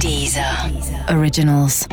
[0.00, 0.70] Deezer.
[1.08, 1.86] Originals.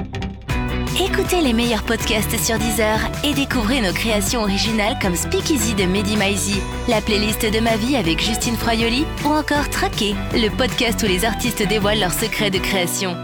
[0.99, 6.17] Écoutez les meilleurs podcasts sur Deezer et découvrez nos créations originales comme Speakeasy de Mehdi
[6.17, 6.59] Maizi,
[6.89, 11.25] la playlist de ma vie avec Justine Froyoli ou encore Traqué, le podcast où les
[11.25, 13.15] artistes dévoilent leurs secrets de création.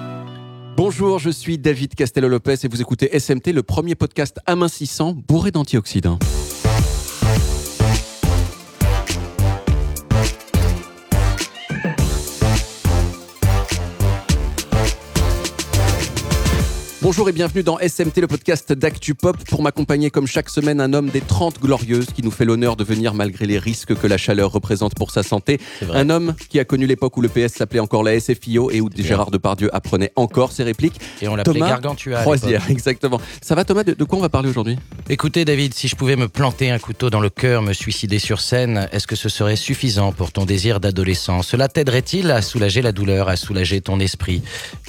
[0.78, 6.20] Bonjour, je suis David Castello-Lopez et vous écoutez SMT, le premier podcast amincissant bourré d'antioxydants.
[17.08, 19.38] Bonjour et bienvenue dans SMT, le podcast d'Actu Pop.
[19.48, 22.84] Pour m'accompagner comme chaque semaine, un homme des 30 glorieuses qui nous fait l'honneur de
[22.84, 25.58] venir malgré les risques que la chaleur représente pour sa santé.
[25.94, 28.90] Un homme qui a connu l'époque où le PS s'appelait encore la SFIO et où
[28.94, 31.00] Gérard Depardieu apprenait encore ses répliques.
[31.22, 32.20] Et on l'appelait Gargantua.
[32.20, 33.22] Croisière, exactement.
[33.42, 34.78] Ça va Thomas, de, de quoi on va parler aujourd'hui?
[35.08, 38.42] Écoutez, David, si je pouvais me planter un couteau dans le cœur, me suicider sur
[38.42, 41.42] scène, est-ce que ce serait suffisant pour ton désir d'adolescent?
[41.42, 44.42] Cela t'aiderait-il à soulager la douleur, à soulager ton esprit?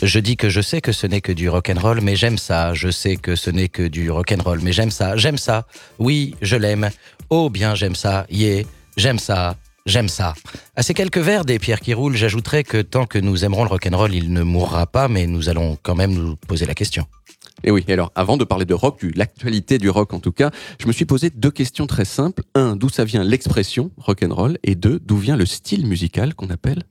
[0.02, 2.72] Je dis que je sais que ce n'est que du rock'n'roll, mais j'aime ça.
[2.72, 5.18] Je sais que ce n'est que du rock'n'roll, mais j'aime ça.
[5.18, 5.66] J'aime ça.
[5.98, 6.88] Oui, je l'aime.
[7.28, 8.26] Oh bien, j'aime ça.
[8.30, 8.62] Yeah,
[8.96, 9.56] j'aime ça.
[9.84, 10.32] J'aime ça.
[10.74, 13.68] À ces quelques vers des pierres qui roulent, j'ajouterais que tant que nous aimerons le
[13.68, 17.04] rock'n'roll, il ne mourra pas, mais nous allons quand même nous poser la question.
[17.62, 20.50] Et oui, alors avant de parler de rock, de l'actualité du rock en tout cas,
[20.80, 22.42] je me suis posé deux questions très simples.
[22.54, 24.56] Un, d'où ça vient l'expression rock'n'roll?
[24.64, 26.84] Et deux, d'où vient le style musical qu'on appelle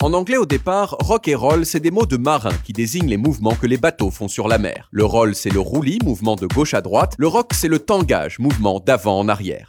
[0.00, 3.16] En anglais au départ, rock et roll, c'est des mots de marins qui désignent les
[3.16, 4.88] mouvements que les bateaux font sur la mer.
[4.92, 7.14] Le roll, c'est le roulis, mouvement de gauche à droite.
[7.18, 9.66] Le rock, c'est le tangage, mouvement d'avant en arrière.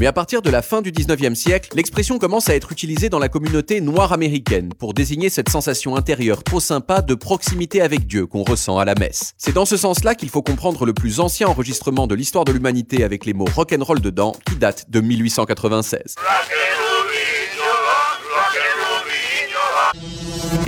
[0.00, 3.18] Mais à partir de la fin du 19e siècle, l'expression commence à être utilisée dans
[3.18, 8.26] la communauté noire américaine pour désigner cette sensation intérieure trop sympa de proximité avec Dieu
[8.26, 9.34] qu'on ressent à la messe.
[9.38, 13.04] C'est dans ce sens-là qu'il faut comprendre le plus ancien enregistrement de l'histoire de l'humanité
[13.04, 16.16] avec les mots rock'n'roll dedans, qui date de 1896.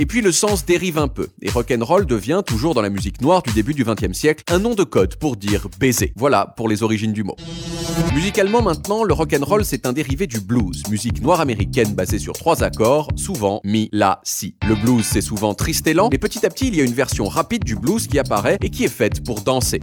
[0.01, 3.41] Et puis le sens dérive un peu, et rock'n'roll devient, toujours dans la musique noire
[3.41, 6.13] du début du XXe siècle, un nom de code pour dire baiser.
[6.15, 7.35] Voilà pour les origines du mot.
[8.15, 12.63] Musicalement maintenant, le rock'n'roll c'est un dérivé du blues, musique noire américaine basée sur trois
[12.63, 14.55] accords, souvent mi, la, si.
[14.65, 16.93] Le blues c'est souvent triste et lent, mais petit à petit il y a une
[16.93, 19.81] version rapide du blues qui apparaît et qui est faite pour danser.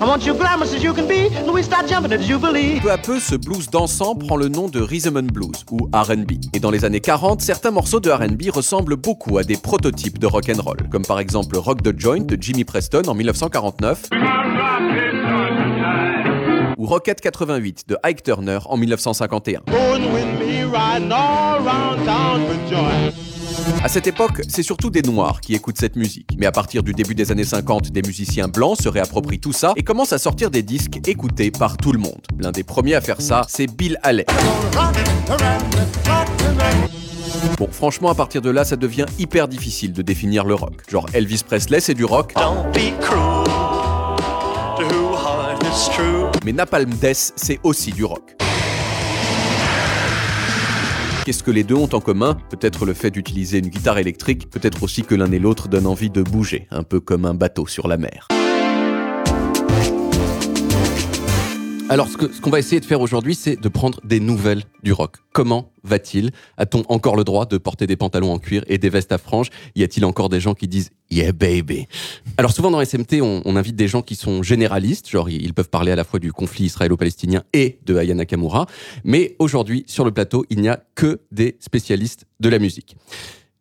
[2.82, 6.32] Peu à peu, ce blues dansant prend le nom de rhythm and blues ou R&B.
[6.54, 10.26] Et dans les années 40, certains morceaux de R&B ressemblent beaucoup à des prototypes de
[10.26, 14.10] rock'n'roll, comme par exemple Rock the Joint de Jimmy Preston en 1949
[16.78, 19.62] ou Rocket 88 de Ike Turner en 1951.
[19.66, 23.12] Going with me, riding all around town with joy.
[23.82, 26.30] À cette époque, c'est surtout des noirs qui écoutent cette musique.
[26.38, 29.72] Mais à partir du début des années 50, des musiciens blancs se réapproprient tout ça
[29.76, 32.20] et commencent à sortir des disques écoutés par tout le monde.
[32.38, 34.26] L'un des premiers à faire ça, c'est Bill Haley.
[37.58, 40.82] Bon, franchement, à partir de là, ça devient hyper difficile de définir le rock.
[40.90, 43.44] Genre Elvis Presley, c'est du rock, Don't be cruel
[44.76, 46.26] to who heart is true.
[46.44, 48.34] mais Napalm Death, c'est aussi du rock.
[51.24, 52.36] Qu'est-ce que les deux ont en commun?
[52.50, 56.10] Peut-être le fait d'utiliser une guitare électrique, peut-être aussi que l'un et l'autre donnent envie
[56.10, 58.28] de bouger, un peu comme un bateau sur la mer.
[61.88, 65.18] Alors, ce qu'on va essayer de faire aujourd'hui, c'est de prendre des nouvelles du rock.
[65.32, 66.32] Comment va-t-il?
[66.56, 69.50] A-t-on encore le droit de porter des pantalons en cuir et des vestes à franges?
[69.76, 71.86] Y a-t-il encore des gens qui disent Yeah baby?
[72.38, 75.54] Alors souvent dans SMT, on, on invite des gens qui sont généralistes, genre ils ils
[75.54, 78.66] peuvent parler à la fois du conflit israélo-palestinien et de Aya Nakamura,
[79.04, 82.96] mais aujourd'hui sur le plateau, il n'y a que des spécialistes de la musique.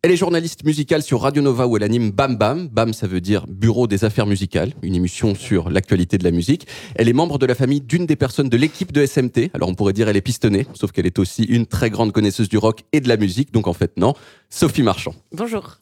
[0.06, 2.68] Elle est journaliste musicale sur Radio Nova où elle anime Bam Bam.
[2.68, 6.68] Bam, ça veut dire Bureau des affaires musicales, une émission sur l'actualité de la musique.
[6.94, 9.50] Elle est membre de la famille d'une des personnes de l'équipe de SMT.
[9.56, 12.50] Alors on pourrait dire elle est pistonnée, sauf qu'elle est aussi une très grande connaisseuse
[12.50, 13.52] du rock et de la musique.
[13.52, 14.14] Donc en fait non,
[14.52, 15.16] Sophie Marchand.
[15.32, 15.80] Bonjour.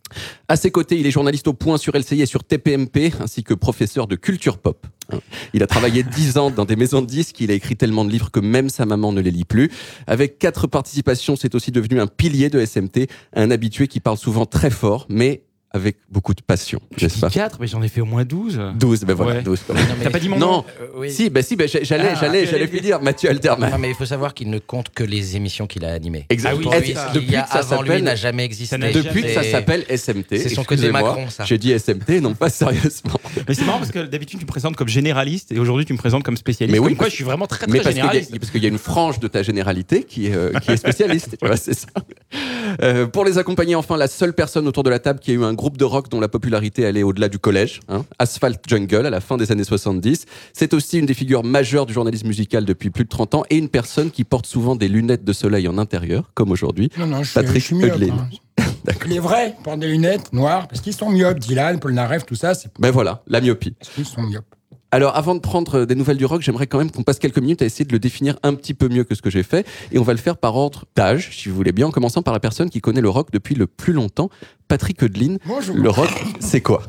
[0.48, 3.54] À ses côtés, il est journaliste au point sur LCI et sur TPMP, ainsi que
[3.54, 4.86] professeur de culture pop.
[5.54, 8.10] Il a travaillé 10 ans dans des maisons de disques, il a écrit tellement de
[8.10, 9.72] livres que même sa maman ne les lit plus.
[10.08, 14.46] Avec quatre participations, c'est aussi devenu un pilier de SMT, un habitué qui parle souvent
[14.46, 15.44] très fort, mais
[15.76, 18.62] avec beaucoup de passion, n'est-ce pas 4, mais j'en ai fait au moins 12.
[18.76, 19.42] 12, ben voilà, Ouais.
[19.42, 19.86] 12 quand même.
[20.04, 21.12] T'as pas dit mon nom Non, Euh, oui.
[21.12, 23.72] si, ben si, ben j'allais, Ah, j'allais, j'allais allais lui dire Mathieu Alterman.
[23.72, 26.26] Non, mais il faut savoir qu'il ne compte que les émissions qu'il a animées.
[26.30, 26.70] Exactement.
[26.74, 28.78] Ah oui, Depuis y a que ça s'appelle- n'a jamais existé.
[28.78, 30.38] Depuis que ça s'appelle SMT.
[30.38, 31.44] c'est son côté Macron, ça.
[31.46, 33.20] J'ai dit SMT, non pas sérieusement.
[33.48, 35.98] Mais c'est marrant parce que d'habitude tu me présentes comme généraliste et aujourd'hui tu me
[35.98, 36.72] présentes comme spécialiste.
[36.74, 38.34] Mais oui, comme quoi je suis vraiment très Mais très parce qu'il y, généraliste.
[38.36, 40.78] a- parce qu'il y a une frange de ta généralité qui est, euh, qui est
[40.78, 41.36] spécialiste.
[41.42, 41.88] tu vois, c'est ça.
[42.82, 45.44] Euh, pour les accompagner, enfin, la seule personne autour de la table qui a eu
[45.44, 49.10] un groupe de rock dont la popularité allait au-delà du collège, hein, Asphalt Jungle, à
[49.10, 50.26] la fin des années 70.
[50.52, 53.56] C'est aussi une des figures majeures du journalisme musical depuis plus de 30 ans et
[53.56, 56.90] une personne qui porte souvent des lunettes de soleil en intérieur, comme aujourd'hui.
[57.00, 58.14] Non, non, je suis, Patrick je suis myope, Heuglin.
[58.60, 58.64] hein.
[59.08, 61.40] Les vrais portent des lunettes noires parce qu'ils sont myopes.
[61.40, 63.72] Dylan, Polnareff, tout ça, c'est Ben voilà, la myopie.
[63.80, 64.44] parce qu'ils sont myopes.
[64.94, 67.64] Alors, avant de prendre des nouvelles du rock, j'aimerais quand même qu'on passe quelques minutes
[67.64, 69.66] à essayer de le définir un petit peu mieux que ce que j'ai fait.
[69.92, 72.32] Et on va le faire par ordre d'âge, si vous voulez bien, en commençant par
[72.32, 74.30] la personne qui connaît le rock depuis le plus longtemps,
[74.68, 75.40] Patrick Eudeline.
[75.48, 75.76] Bonjour.
[75.76, 76.84] Le rock, c'est quoi?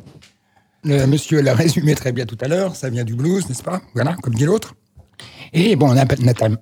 [0.85, 2.77] Le monsieur l'a résumé très bien tout à l'heure.
[2.77, 3.81] Ça vient du blues, n'est-ce pas?
[3.95, 4.75] Voilà, comme dit l'autre.
[5.55, 5.95] Et bon,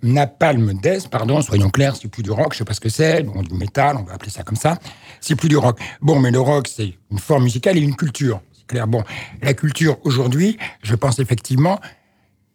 [0.03, 3.25] Napalm Death, pardon, soyons clairs, c'est plus du rock, je sais pas ce que c'est,
[3.25, 4.79] bon, du métal, on va appeler ça comme ça.
[5.21, 5.81] C'est plus du rock.
[6.01, 8.41] Bon, mais le rock, c'est une forme musicale et une culture.
[8.63, 8.87] C'est clair.
[8.87, 9.03] Bon,
[9.43, 11.81] la culture aujourd'hui, je pense effectivement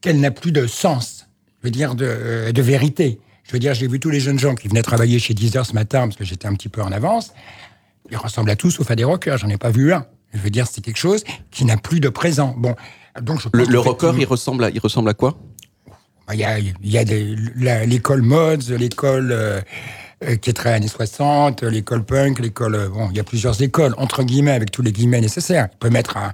[0.01, 1.27] qu'elle n'a plus de sens.
[1.61, 3.19] Je veux dire, de, euh, de vérité.
[3.43, 5.73] Je veux dire, j'ai vu tous les jeunes gens qui venaient travailler chez Deezer ce
[5.73, 7.33] matin, parce que j'étais un petit peu en avance.
[8.09, 9.37] Ils ressemblent à tous, sauf à des rockers.
[9.37, 10.05] J'en ai pas vu un.
[10.33, 12.53] Je veux dire, c'est quelque chose qui n'a plus de présent.
[12.57, 12.75] Bon,
[13.21, 15.37] donc je Le, le rocker, il ressemble à, il ressemble à quoi?
[16.27, 19.61] Bah, Il y a, il y a l'école mods, l'école euh,
[20.41, 22.75] qui est très années 60, l'école punk, l'école...
[22.75, 25.67] euh, Bon, il y a plusieurs écoles, entre guillemets, avec tous les guillemets nécessaires.
[25.73, 26.33] Il peut mettre un,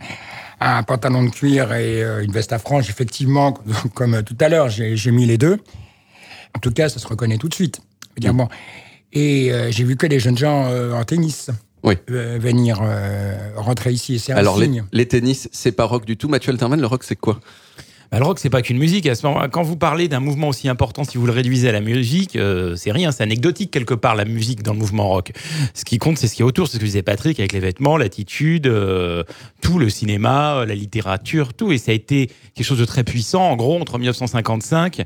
[0.61, 3.53] un pantalon de cuir et euh, une veste à franges, effectivement,
[3.93, 5.59] comme euh, tout à l'heure, j'ai mis les deux.
[6.55, 7.81] En tout cas, ça se reconnaît tout de suite.
[8.17, 8.47] Dire, bon.
[9.11, 11.49] Et euh, j'ai vu que les jeunes gens euh, en tennis
[11.83, 11.95] Oui.
[12.11, 14.85] euh, venir euh, rentrer ici, et c'est un Alors, les, signe.
[14.91, 16.27] les tennis, c'est pas rock du tout.
[16.29, 17.39] Mathieu Alterman, le rock, c'est quoi?
[18.13, 19.07] Bah, le rock, c'est pas qu'une musique.
[19.07, 21.71] À ce moment, quand vous parlez d'un mouvement aussi important, si vous le réduisez à
[21.71, 25.31] la musique, euh, c'est rien, c'est anecdotique quelque part la musique dans le mouvement rock.
[25.73, 27.59] Ce qui compte, c'est ce qui est autour, c'est ce que disait Patrick avec les
[27.59, 29.23] vêtements, l'attitude, euh,
[29.61, 31.71] tout le cinéma, euh, la littérature, tout.
[31.71, 35.01] Et ça a été quelque chose de très puissant, en gros, entre 1955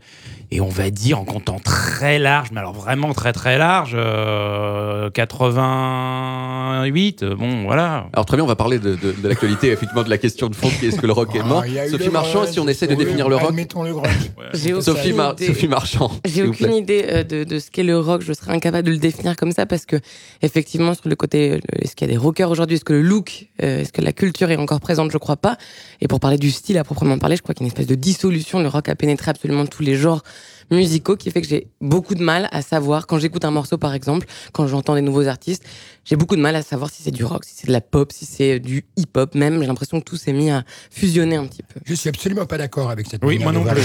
[0.52, 5.10] et on va dire en comptant très large, mais alors vraiment très très large, euh,
[5.10, 7.24] 88.
[7.24, 8.08] euh, Bon, voilà.
[8.14, 10.56] Alors très bien, on va parler de, de- de l'actualité, effectivement, de la question de
[10.56, 12.68] fond, qui est est-ce que le rock est mort Ah, eu Sophie Marchand, si on
[12.68, 13.50] essaie de définir le rock.
[13.50, 15.48] Admettons le aucune Sophie, Mar- idée.
[15.48, 16.12] Sophie Marchand.
[16.26, 18.22] J'ai aucune idée euh, de, de ce qu'est le rock.
[18.22, 19.98] Je serais incapable de le définir comme ça parce que,
[20.42, 22.76] effectivement, sur le côté, euh, est-ce qu'il y a des rockers aujourd'hui?
[22.78, 25.12] Est-ce que le look, euh, est-ce que la culture est encore présente?
[25.12, 25.58] Je crois pas.
[26.02, 27.88] Et pour parler du style à proprement parler, je crois qu'il y a une espèce
[27.88, 28.60] de dissolution.
[28.62, 30.24] Le rock a pénétré absolument tous les genres
[30.72, 33.94] musicaux qui fait que j'ai beaucoup de mal à savoir quand j'écoute un morceau par
[33.94, 35.64] exemple, quand j'entends des nouveaux artistes,
[36.04, 38.14] j'ai beaucoup de mal à savoir si c'est du rock, si c'est de la pop,
[38.14, 39.60] si c'est du hip-hop même.
[39.60, 41.82] J'ai l'impression que tout s'est mis à fusionner un petit peu.
[41.86, 43.82] Je suis absolument pas d'accord avec cette Oui, moi non plus.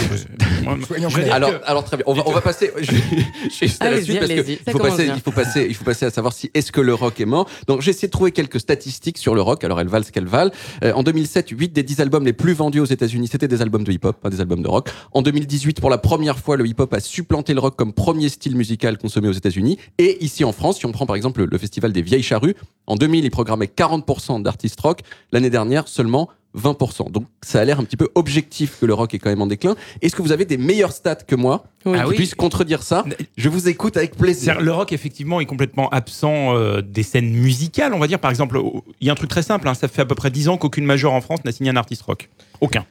[1.32, 2.04] Alors, alors très bien.
[2.06, 2.70] On va, on va passer.
[2.80, 6.50] Je, suis parce ça faut passer, il faut passer, il faut passer à savoir si
[6.54, 7.48] est-ce que le rock est mort.
[7.66, 9.64] Donc j'ai essayé de trouver quelques statistiques sur le rock.
[9.64, 10.52] Alors elles valent ce qu'elles valent.
[10.84, 13.82] Euh, en 2007, 8 des 10 albums les plus vendus aux États-Unis, c'était des albums
[13.82, 14.90] de hip-hop, pas des albums de rock.
[15.12, 18.56] En 2018, pour la première fois, le hip-hop a supplanté le rock comme premier style
[18.56, 19.78] musical consommé aux États-Unis.
[19.98, 22.54] Et ici en France, si on prend par exemple le, festival des Vieilles Charrues,
[22.86, 25.00] en 2000, il programmait 40% d'artistes rock.
[25.30, 27.10] L'année dernière, seulement 20%.
[27.10, 29.46] Donc ça a l'air un petit peu objectif que le rock est quand même en
[29.46, 29.74] déclin.
[30.02, 31.92] Est-ce que vous avez des meilleurs stats que moi Oui.
[31.94, 32.16] qui Ah oui.
[32.16, 33.04] puissent contredire ça?
[33.36, 34.60] Je vous écoute avec plaisir.
[34.60, 37.94] Le rock, effectivement, est complètement absent euh, des scènes musicales.
[37.94, 38.60] On va dire, par exemple,
[39.00, 39.66] il y a un truc très simple.
[39.68, 41.76] hein, ça fait à peu près 10 ans qu'aucune major en France n'a signé un
[41.76, 42.28] artiste rock.
[42.60, 42.84] Aucun.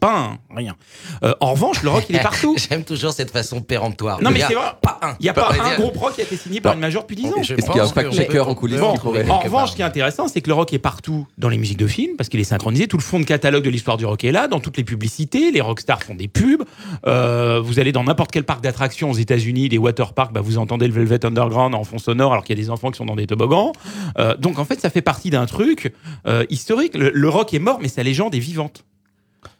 [0.00, 0.76] Pas un, rien.
[1.22, 2.56] Euh, en revanche, le rock, il est partout.
[2.70, 4.22] J'aime toujours cette façon péremptoire.
[4.22, 4.72] Non, mais c'est vrai.
[4.80, 5.14] Pas un.
[5.20, 7.16] Il n'y a pas un groupe rock qui a été signé par une major depuis
[7.16, 7.42] 10 ans.
[7.42, 9.68] Je Est-ce qu'il y a un fact-checker en coulisses En revanche, part.
[9.68, 12.16] ce qui est intéressant, c'est que le rock est partout dans les musiques de films,
[12.16, 12.88] parce qu'il est synchronisé.
[12.88, 15.50] Tout le fond de catalogue de l'histoire du rock est là, dans toutes les publicités.
[15.50, 16.62] Les rockstars font des pubs.
[17.06, 20.86] Euh, vous allez dans n'importe quel parc d'attractions aux États-Unis, des waterparks, bah, vous entendez
[20.86, 23.16] le Velvet Underground en fond sonore, alors qu'il y a des enfants qui sont dans
[23.16, 23.72] des toboggans.
[24.18, 25.92] Euh, donc en fait, ça fait partie d'un truc
[26.26, 26.96] euh, historique.
[26.96, 28.84] Le, le rock est mort, mais sa légende est vivante.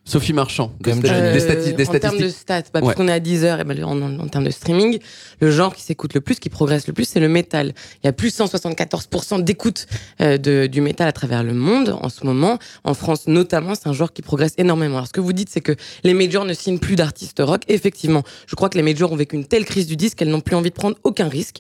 [0.06, 2.40] Sophie Marchand, des, Comme stati- Euh, des stati- des en termes de statistiques.
[2.40, 2.86] stats, bah, Ouais.
[2.86, 4.98] puisqu'on est à 10 heures, et ben, en, en- en termes de streaming,
[5.40, 7.74] le genre qui s'écoute le plus, qui progresse le plus, c'est le métal.
[8.02, 9.86] Il y a plus 174% d'écoute
[10.20, 10.38] euh,
[10.68, 12.58] du métal à travers le monde en ce moment.
[12.82, 14.96] En France notamment, c'est un genre qui progresse énormément.
[14.96, 17.62] Alors ce que vous dites, c'est que les majors ne signent plus d'artistes rock.
[17.68, 20.40] Effectivement, je crois que les majors ont vécu une telle crise du disque qu'elles n'ont
[20.40, 21.58] plus envie de prendre aucun risque.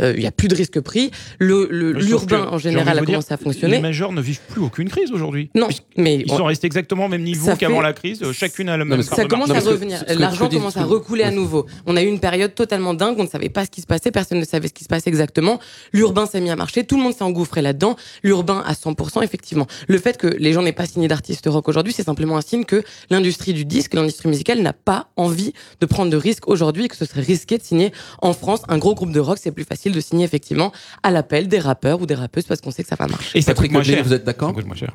[0.00, 1.10] Euh, Il y a plus de risque pris.
[1.38, 3.76] Le- le- Sauf L'urbain en général a commencé à dire, fonctionner.
[3.76, 5.50] Les majors ne vivent plus aucune crise aujourd'hui.
[5.54, 8.32] Non, mais sont restés exactement au même niveau qu'avant fait- la crise.
[8.32, 10.04] Chacune a le Non, même ça commence à revenir.
[10.08, 11.66] L'argent commence ce à recouler à nouveau.
[11.86, 14.10] On a eu une période totalement dingue, on ne savait pas ce qui se passait,
[14.10, 15.58] personne ne savait ce qui se passait exactement.
[15.92, 17.96] L'urbain s'est mis à marcher, tout le monde s'est engouffré là-dedans.
[18.22, 19.66] L'urbain à 100%, effectivement.
[19.88, 22.64] Le fait que les gens n'aient pas signé d'artistes rock aujourd'hui, c'est simplement un signe
[22.64, 26.88] que l'industrie du disque, l'industrie musicale n'a pas envie de prendre de risques aujourd'hui et
[26.88, 29.38] que ce serait risqué de signer en France un gros groupe de rock.
[29.40, 30.72] C'est plus facile de signer effectivement
[31.02, 33.38] à l'appel des rappeurs ou des rappeuses parce qu'on sait que ça va marcher.
[33.38, 34.04] Et ça Patrick coûte moins cher.
[34.04, 34.92] vous êtes Ça d'accord coûte moins cher.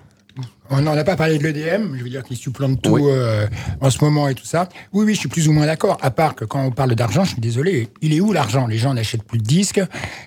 [0.70, 3.02] On n'en a pas parlé de l'EDM, je veux dire qu'il supplante tout Oui.
[3.06, 3.46] euh,
[3.82, 4.68] en ce moment et tout ça.
[4.94, 5.98] Oui, oui, je suis plus ou moins d'accord.
[6.02, 8.66] À part que quand on parle d'argent, je suis désolé, il est où l'argent?
[8.66, 9.82] Les gens n'achètent plus de disques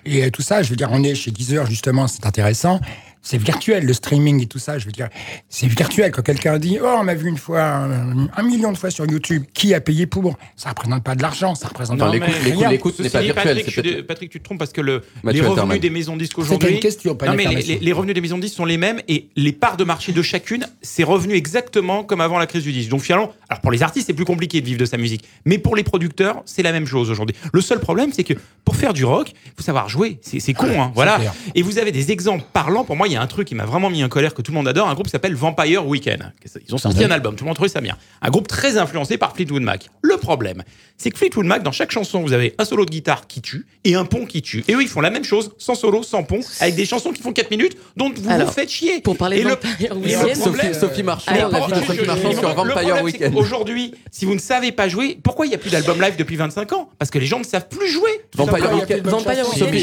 [0.05, 0.63] et euh, tout ça.
[0.63, 2.79] Je veux dire, on est chez Deezer, justement, c'est intéressant.
[3.21, 4.77] C'est virtuel, le streaming et tout ça.
[4.79, 5.09] Je veux dire,
[5.49, 6.11] c'est virtuel.
[6.11, 9.05] Quand quelqu'un dit, oh, on m'a vu une fois, un, un million de fois sur
[9.05, 10.37] YouTube, qui a payé pour?
[10.55, 13.33] Ça représente pas de l'argent, ça représente Non, pas l'écoute- n'est pas virtuelle.
[13.55, 15.79] Patrick, c'est je Patrick, tu te trompes parce que le, les revenus Alterman.
[15.79, 16.69] des maisons disques aujourd'hui.
[16.75, 17.73] une question, pas une non, mais les, affirmation.
[17.79, 20.21] les- les revenus des maisons disques sont les mêmes et les parts de marché de
[20.21, 22.89] chacune, c'est revenu exactement comme avant la crise du disque.
[22.89, 25.25] Donc finalement, alors pour les artistes, c'est plus compliqué de vivre de sa musique.
[25.45, 27.35] Mais pour les producteurs, c'est la même chose aujourd'hui.
[27.53, 28.33] Le seul problème, c'est que
[28.65, 30.19] pour faire du rock, il faut savoir jouer.
[30.21, 30.91] C'est c'est con, hein.
[30.95, 31.19] Voilà.
[31.55, 32.83] Et vous avez des exemples parlants.
[32.85, 34.51] Pour moi, il y a un truc qui m'a vraiment mis en colère que tout
[34.51, 34.87] le monde adore.
[34.89, 36.31] Un groupe qui s'appelle Vampire Weekend.
[36.67, 37.35] Ils ont sorti un album.
[37.35, 37.97] Tout le monde trouvait ça bien.
[38.21, 39.89] Un groupe très influencé par Fleetwood Mac.
[40.01, 40.63] Le problème,
[40.97, 43.65] c'est que Fleetwood Mac, dans chaque chanson, vous avez un solo de guitare qui tue
[43.83, 44.63] et un pont qui tue.
[44.67, 47.21] Et eux, ils font la même chose, sans solo, sans pont, avec des chansons qui
[47.21, 49.01] font 4 minutes, dont vous Alors, vous faites chier.
[49.01, 51.71] Pour parler Et de le- Vampire le Weekend, problème- Sophie, Sophie Marchand, Alors, la vie
[51.71, 53.33] de Sophie Marchand sur Vampire Weekend.
[53.33, 56.35] qu'aujourd'hui, si vous ne savez pas jouer, pourquoi il n'y a plus d'album live depuis
[56.35, 56.89] 25 ans?
[56.99, 58.09] Parce que les gens ne savent plus jouer.
[58.35, 58.73] Vampire.
[58.73, 59.09] Weekend.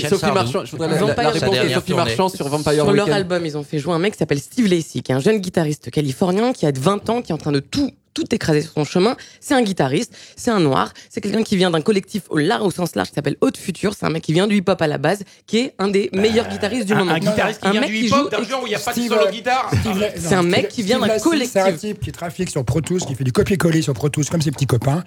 [0.09, 0.33] Sophie.
[0.33, 0.95] Marchand, je voudrais la,
[1.30, 1.95] réponse de Sophie.
[1.95, 3.15] Marchand sur Vampire Sur leur Weekend.
[3.16, 5.38] Album, ils ont fait jouer un mec qui s'appelle Steve Lacy, qui est un jeune
[5.38, 8.73] guitariste californien qui a 20 ans, qui est en train de tout tout écraser sur
[8.73, 9.14] son chemin.
[9.40, 12.70] C'est un guitariste, c'est un noir, c'est quelqu'un qui vient d'un collectif au large, au
[12.70, 13.92] sens large, qui s'appelle Haute Future.
[13.94, 16.49] C'est un mec qui vient du hip-hop à la base, qui est un des meilleurs
[16.49, 17.12] guitaristes du un, moment.
[17.12, 18.78] un guitariste qui Un vient mec du hip-hop, joue d'un genre où il n'y a
[18.78, 19.70] pas de solo euh, guitare.
[20.16, 21.52] C'est un mec qui vient d'un collectif.
[21.52, 24.26] C'est un type qui trafique sur Pro Tools, qui fait du copier-coller sur Pro Tools
[24.26, 25.04] comme ses petits copains.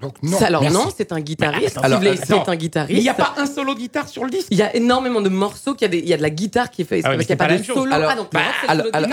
[0.00, 0.38] Donc non.
[0.38, 0.76] Ça, alors merci.
[0.76, 1.78] non, c'est un guitariste.
[1.82, 2.44] Alors, Steve Lacy attends.
[2.44, 2.92] est un guitariste.
[2.94, 4.46] Mais il n'y a pas un solo de guitare sur le disque.
[4.50, 6.30] Il y a énormément de morceaux, qu'il y a des- il y a de la
[6.30, 7.02] guitare qui est faite.
[7.04, 7.92] Ah qu'il n'y a c'est pas de solo.
[7.92, 9.08] Alors, ah, donc, bah, c'est Alors, alors,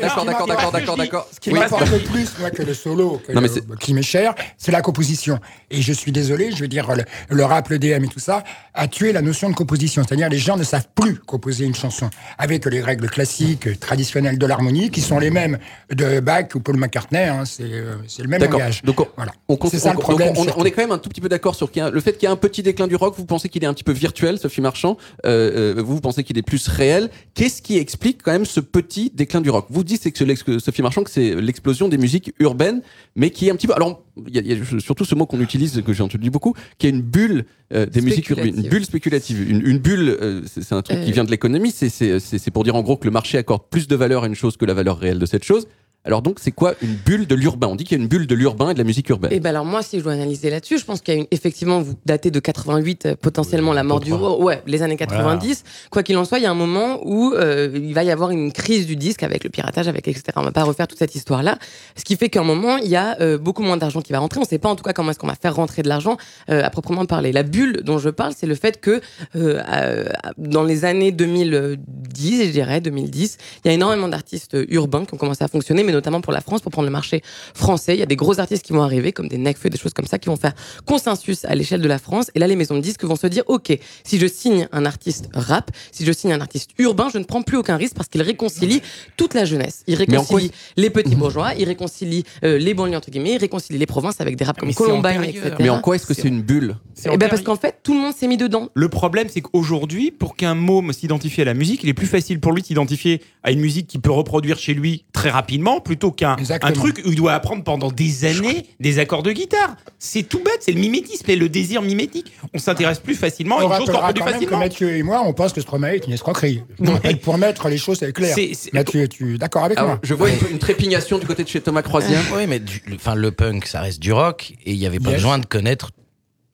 [0.00, 1.28] d'accord, d'accord, d'accord, d'accord.
[1.32, 4.02] Ce qui m'importe plus, moi, que le solo, que Non, mais le- c'est- qui m'est
[4.02, 5.40] cher, c'est la composition.
[5.70, 8.44] Et je suis désolé, je veux dire, le, le rap, le DM et tout ça
[8.74, 10.02] a tué la notion de composition.
[10.06, 14.46] C'est-à-dire, les gens ne savent plus composer une chanson avec les règles classiques, traditionnelles de
[14.46, 15.58] l'harmonie, qui sont les mêmes
[15.90, 17.24] de Bach ou Paul McCartney.
[17.24, 18.60] hein, c'est euh, c'est le même D'accord.
[18.60, 18.82] langage.
[18.84, 19.32] Donc, on, voilà.
[19.70, 20.27] C'est ça le problème.
[20.36, 22.12] On- est quand même un tout petit peu d'accord sur qu'il y a- le fait
[22.14, 23.14] qu'il y a un petit déclin du rock.
[23.16, 24.96] Vous pensez qu'il est un petit peu virtuel, Sophie Marchand.
[25.26, 27.10] Euh, euh, vous, pensez qu'il est plus réel.
[27.34, 29.66] Qu'est-ce qui explique quand même ce petit déclin du rock?
[29.70, 32.82] Vous dites c'est que Sophie Marchand que c'est l'explosion des musiques urbaines,
[33.16, 33.74] mais qui est un petit peu.
[33.74, 36.30] Alors, il y a, il y a surtout ce mot qu'on utilise que j'ai entendu
[36.30, 40.08] beaucoup, qui est une bulle euh, des musiques urbaines, une bulle spéculative, une, une bulle.
[40.20, 41.70] euh, c'est c'est un truc qui vient de l'économie.
[41.70, 44.24] C'est c'est c'est- c'est pour dire en gros que le marché accorde plus de valeur
[44.24, 45.66] à une chose que la valeur réelle de cette chose.
[46.04, 47.66] Alors donc, c'est quoi une bulle de l'urbain?
[47.66, 49.32] On dit qu'il y a une bulle de l'urbain et de la musique urbaine.
[49.32, 51.26] Et ben alors moi, si je dois analyser là-dessus, je pense qu'il y a une,
[51.30, 55.64] effectivement, vous datez de 88, euh, potentiellement la mort du roi, ouais, les années 90.
[55.90, 58.30] Quoi qu'il en soit, il y a un moment où euh, il va y avoir
[58.30, 60.22] une crise du disque avec le piratage, avec etc.
[60.36, 61.58] On va pas refaire toute cette histoire-là.
[61.96, 64.18] Ce qui fait qu'à un moment, il y a euh, beaucoup moins d'argent qui va
[64.20, 64.40] rentrer.
[64.40, 66.16] On sait pas en tout cas comment est-ce qu'on va faire rentrer de l'argent
[66.50, 67.32] euh, à proprement parler.
[67.32, 69.00] La bulle dont je parle, c'est le fait que
[69.36, 75.04] euh, euh, dans les années 2010, je dirais 2010, il y a énormément d'artistes urbains
[75.04, 77.22] qui ont commencé à fonctionner, mais notamment pour la France, pour prendre le marché
[77.54, 77.94] français.
[77.94, 80.06] Il y a des gros artistes qui vont arriver, comme des Necfeu, des choses comme
[80.06, 80.52] ça, qui vont faire
[80.84, 82.30] consensus à l'échelle de la France.
[82.34, 85.28] Et là, les maisons de disques vont se dire, OK, si je signe un artiste
[85.34, 88.22] rap, si je signe un artiste urbain, je ne prends plus aucun risque parce qu'il
[88.22, 88.82] réconcilie
[89.16, 89.82] toute la jeunesse.
[89.86, 93.86] Il réconcilie les petits bourgeois, il réconcilie euh, les banlieues, entre guillemets, il réconcilie les
[93.86, 95.54] provinces avec des raps comme Mais c'est Columbine, etc.
[95.58, 96.76] Mais en quoi est-ce que c'est une bulle
[97.10, 98.68] Eh ben parce qu'en fait, tout le monde s'est mis dedans.
[98.74, 102.40] Le problème, c'est qu'aujourd'hui, pour qu'un môme s'identifie à la musique, il est plus facile
[102.40, 106.10] pour lui de s'identifier à une musique qu'il peut reproduire chez lui très rapidement, plutôt
[106.12, 109.76] qu'un un truc où il doit apprendre pendant des années des accords de guitare.
[109.98, 112.32] C'est tout bête, c'est le mimétisme et le désir mimétique.
[112.54, 114.58] On s'intéresse plus facilement à une chose qu'on quand même que facilement.
[114.58, 116.62] Mathieu et moi, on pense que Stromae est une escroquerie.
[116.80, 118.34] Rappelle pour mettre les choses claires.
[118.34, 121.26] C'est- c'est- Mathieu, tu es d'accord avec Alors, moi je vois une, une trépignation du
[121.26, 122.20] côté de chez Thomas Croisien.
[122.34, 125.00] Oui, mais du- le- enfin, le punk, ça reste du rock et il n'y avait
[125.00, 125.18] pas Yes.
[125.18, 125.90] besoin de connaître,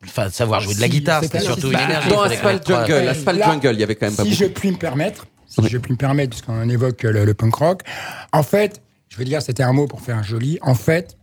[0.04, 1.22] enfin, de savoir jouer de la Si, guitare.
[1.22, 2.08] C'était surtout bah, une énergie.
[2.08, 4.42] Dans Asphalt Jungle, Asphalt Jungle, il y avait quand même pas si beaucoup.
[4.42, 5.68] je puis me permettre, si Oui.
[5.70, 7.80] je puis me permettre, puisqu'on évoque le, le punk rock,
[8.32, 8.80] en fait,
[9.14, 10.58] je veux dire, c'était un mot pour faire un joli.
[10.60, 11.16] En fait,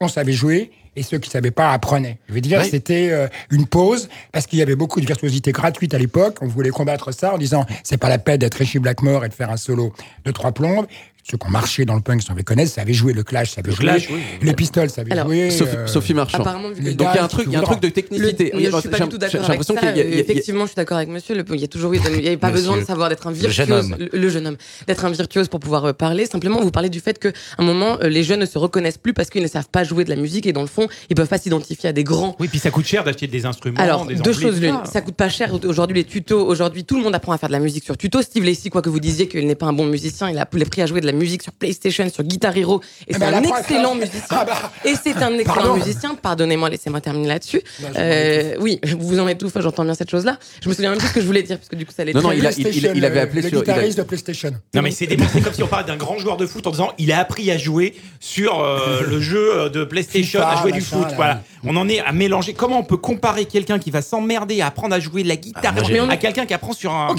[0.00, 2.18] on savait jouer et ceux qui savaient pas apprenaient.
[2.26, 2.68] Je veux dire, Oui.
[2.70, 6.38] c'était euh, une pause parce qu'il y avait beaucoup de virtuosité gratuite à l'époque.
[6.40, 9.34] On voulait combattre ça en disant c'est pas la peine d'être Richie Blackmore et de
[9.34, 9.92] faire un solo
[10.24, 10.86] de trois plombes.
[11.28, 13.14] Ceux qui ont marché dans le punk, sans les connaissent, savaient jouer.
[13.14, 13.84] Le Clash savait Le jouer.
[13.86, 14.20] Clash, oui.
[14.42, 15.48] Les Pistols savaient Alors, jouer.
[15.50, 16.40] Sophie, euh, Sophie Marchand.
[16.40, 18.50] Apparemment, Donc il y a un truc, il y a un truc de technicité.
[18.52, 19.80] Le- je suis pas du tout d'accord avec l'impression ça.
[19.80, 21.34] qu'il y a- il y a- il y a- Effectivement, je suis d'accord avec monsieur.
[21.34, 22.60] Le- il y a toujours eu, il n'y avait pas Monsieur.
[22.62, 23.96] besoin de savoir d'être un Le jeune virtuose, homme.
[24.12, 26.26] le, le jeune homme, d'être un virtuose pour pouvoir euh, parler.
[26.26, 28.98] Simplement, vous parlez du fait que, à un moment, euh, les jeunes ne se reconnaissent
[28.98, 31.16] plus parce qu'ils ne savent pas jouer de la musique et dans le fond, ils
[31.16, 32.36] peuvent pas s'identifier à des grands.
[32.38, 34.76] Oui, puis ça coûte cher d'acheter des instruments, Alors, des deux choses l'une.
[34.92, 35.00] ça.
[35.00, 36.46] Coûte pas cher aujourd'hui les tutos.
[36.46, 38.20] Aujourd'hui, tout le monde apprend à faire de la musique sur tuto.
[38.20, 40.82] Steve Lacy, quoi que vous disiez qu'il n'est pas un bon musicien, il a appris
[40.82, 43.42] à jouer de la musique sur PlayStation, sur Guitar Hero, et Eh c'est ben, un
[43.42, 44.20] excellent musicien.
[44.30, 44.72] Ah bah.
[44.84, 45.74] Et c'est un excellent Pardon.
[45.76, 46.14] musicien.
[46.14, 47.62] Pardonnez-moi, laissez-moi terminer là-dessus.
[47.82, 50.38] Là, je Euh, oui, vous vous en étouffe, j'entends bien cette chose-là.
[50.62, 52.02] Je me souviens même plus ce que je voulais dire, parce que du coup, ça
[52.02, 53.72] allait Non, non, il a- il- il- PlayStation, il avait appelé le sur- il a-
[53.74, 54.50] guitariste de PlayStation.
[54.74, 57.12] Non mais c'est comme si on parlait d'un grand joueur de foot en disant il
[57.12, 60.80] a appris à jouer sur euh, le jeu euh, de PlayStation, FIFA, à jouer du
[60.80, 61.02] foot.
[61.02, 61.12] là.
[61.16, 61.42] Voilà.
[61.66, 62.52] On en est à mélanger.
[62.52, 65.74] Comment on peut comparer quelqu'un qui va s'emmerder à apprendre à jouer de la guitare
[65.84, 67.14] j'ai- à quelqu'un qui apprend sur un.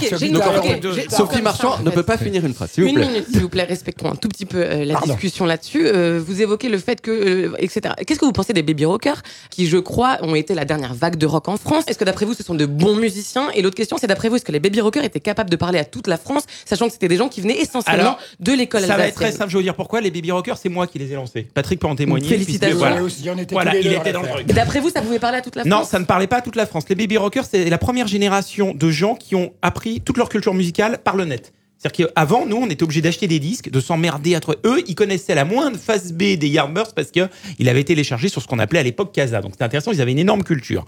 [1.10, 3.66] Sophie Marchand ne peut pas finir une phrase, s'il vous Une minute, s'il vous plaît,
[3.86, 5.14] respectons un tout petit peu euh, la Pardon.
[5.14, 5.86] discussion là-dessus.
[5.86, 7.94] Euh, vous évoquez le fait que, euh, etc.
[8.06, 11.18] Qu'est-ce que vous pensez des baby rockers qui, je crois, ont été la dernière vague
[11.18, 11.84] de rock en France?
[11.88, 13.50] Est-ce que d'après vous, ce sont de bons musiciens?
[13.54, 15.78] Et l'autre question, c'est d'après vous, est-ce que les baby rockers étaient capables de parler
[15.78, 18.82] à toute la France, sachant que c'était des gens qui venaient essentiellement Alors, de l'école
[18.82, 20.02] Ça va être très simple, je vais vous dire pourquoi.
[20.02, 21.48] Les Baby Rockers, c'est moi qui les ai lancés.
[21.54, 22.28] Patrick peut en témoigner.
[22.28, 22.68] Félicitations.
[22.68, 24.48] puisque, Voilà, Ouais, aussi, on était Voilà, il était dans le truc.
[24.48, 25.70] D'après vous, ça pouvait parler à toute la France?
[25.72, 26.86] Non, ça ne parlait pas à toute la France.
[26.90, 30.54] Les Baby Rockers, c'est la première génération de gens qui ont appris toute leur culture
[30.54, 31.54] musicale par le net.
[31.78, 34.58] C'est-à-dire qu'avant, nous, on était obligés d'acheter des disques, de s'emmerder à trouver.
[34.66, 38.48] Eux, ils connaissaient la moindre phase B des Yardbirds parce qu'ils avaient téléchargé sur ce
[38.48, 39.42] qu'on appelait à l'époque Casa.
[39.42, 40.86] Donc c'était intéressant, ils avaient une énorme culture.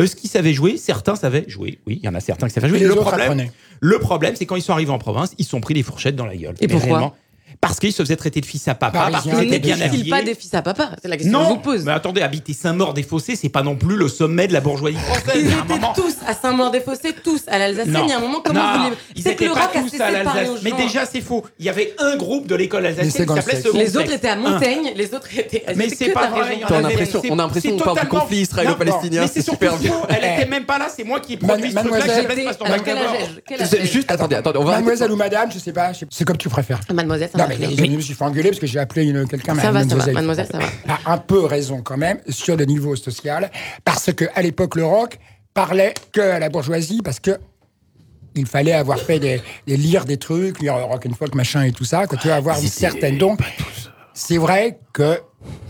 [0.00, 1.78] Eux, ce qu'ils savaient jouer, certains savaient jouer.
[1.86, 2.80] Oui, il y en a certains qui savaient jouer.
[2.80, 5.74] Le, problème, le problème, c'est quand ils sont arrivés en province, ils se sont pris
[5.74, 6.54] des fourchettes dans la gueule.
[6.60, 7.14] Et Mais pourquoi réellement,
[7.60, 10.08] Parce qu'ils se faisaient traiter de fils à papa, parce étaient des bien habillés.
[10.10, 11.84] pas des fils à papa C'est la question que je Non, vous pose.
[11.84, 15.24] mais attendez, habiter Saint-Maur-des-Fossés, c'est pas non plus le sommet de la bourgeoisie française.
[15.34, 17.92] Ils étaient moment- tous à Saint-Maur-des-Fossés, tous à l'Alsacienne.
[17.92, 18.04] Non.
[18.06, 19.68] Il y a un moment, comment Non, vous voulez ils C'est que étaient le pas
[19.74, 20.48] tous à l'Alsace.
[20.62, 21.44] Mais déjà, c'est faux.
[21.58, 23.60] Il y avait un groupe de l'école alsacienne qui s'appelait.
[23.60, 24.36] Second Les autres étaient à Un.
[24.36, 25.62] Montaigne, les autres étaient.
[25.76, 26.60] Mais c'était c'est que pas vrai.
[26.70, 26.80] on a
[27.42, 30.06] l'impression qu'on parle du conflit Non, israélo-palestinien, mais c'est super faux.
[30.08, 30.40] Elle Eh.
[30.40, 31.82] était même pas là, c'est moi qui ai produit ce que
[33.86, 34.84] Juste, attendez, attendez, on va arrêter.
[34.86, 36.80] Mademoiselle ou madame, je sais pas, c'est comme tu préfères.
[36.92, 39.62] Mademoiselle, mais je me suis fait engueuler parce que j'ai appelé une- quelqu'un Ça va,
[39.62, 39.78] ça va.
[39.80, 40.14] mademoiselle.
[40.14, 40.98] Mademoiselle, ça va.
[41.06, 43.50] a un peu raison quand même sur le niveau social,
[43.84, 45.18] parce que à l'époque le rock
[45.54, 47.38] parlait que à la bourgeoisie, parce que
[48.36, 51.72] il fallait avoir fait des, des lire des trucs, lire rock and folk machin et
[51.72, 53.18] tout ça, que tu veux avoir une certaine.
[53.18, 53.40] Donc
[54.14, 55.18] c'est vrai que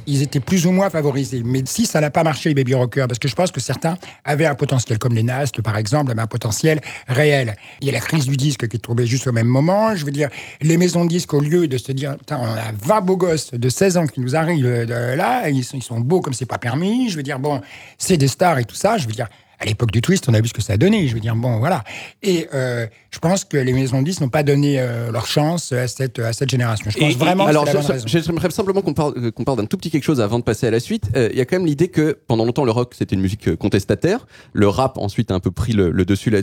[0.07, 1.43] ils étaient plus ou moins favorisés.
[1.45, 3.97] Mais si ça n'a pas marché, les baby rockers, parce que je pense que certains
[4.25, 7.57] avaient un potentiel, comme les Nast, par exemple, avaient un potentiel réel.
[7.81, 9.95] Il y a la crise du disque qui est juste au même moment.
[9.95, 10.29] Je veux dire,
[10.61, 13.69] les maisons de disques, au lieu de se dire, on a 20 beaux gosses de
[13.69, 16.59] 16 ans qui nous arrivent de là, ils sont, ils sont beaux comme c'est pas
[16.59, 17.09] permis.
[17.09, 17.61] Je veux dire, bon,
[17.99, 18.99] c'est des stars et tout ça.
[18.99, 19.29] Je veux dire,
[19.61, 21.07] à l'époque du twist, on a vu ce que ça a donné.
[21.07, 21.85] Je veux dire, bon, voilà.
[22.23, 25.71] Et euh, je pense que les maisons de disques n'ont pas donné euh, leur chance
[25.73, 26.91] à cette, à cette génération.
[26.91, 27.95] Je pense Et- et- vraiment Alors, que raison.
[28.07, 30.45] je- j'aimerais simplement qu'on parle, euh, qu'on parle d'un tout petit quelque chose avant de
[30.45, 31.11] passer à la suite.
[31.15, 33.55] Euh, Il y a quand même l'idée que pendant longtemps, le rock, c'était une musique
[33.57, 34.27] contestataire.
[34.53, 36.41] Le rap, ensuite, a un peu pris le, le dessus là-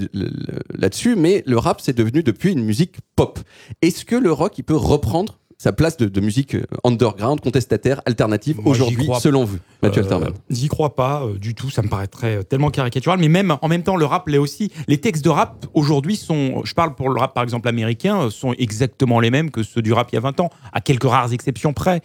[0.76, 1.16] là-dessus.
[1.16, 3.40] mais le rap, c'est devenu depuis une musique pop.
[3.82, 8.02] Est-ce que le rock, il peut reprendre sa place de, de musique euh, underground, contestataire,
[8.06, 11.88] alternative aujourd'hui, selon vous, Mathieu Euh, Alterman J'y crois pas euh, du tout, ça me
[11.90, 13.18] paraîtrait tellement caricatural.
[13.20, 14.72] Mais même en même temps, le rap l'est aussi.
[14.88, 18.54] Les textes de rap aujourd'hui sont, je parle pour le rap par exemple américain, sont
[18.60, 21.34] exactement les mêmes que ceux du rap il y a 20 ans, à quelques rares
[21.34, 22.02] exceptions près.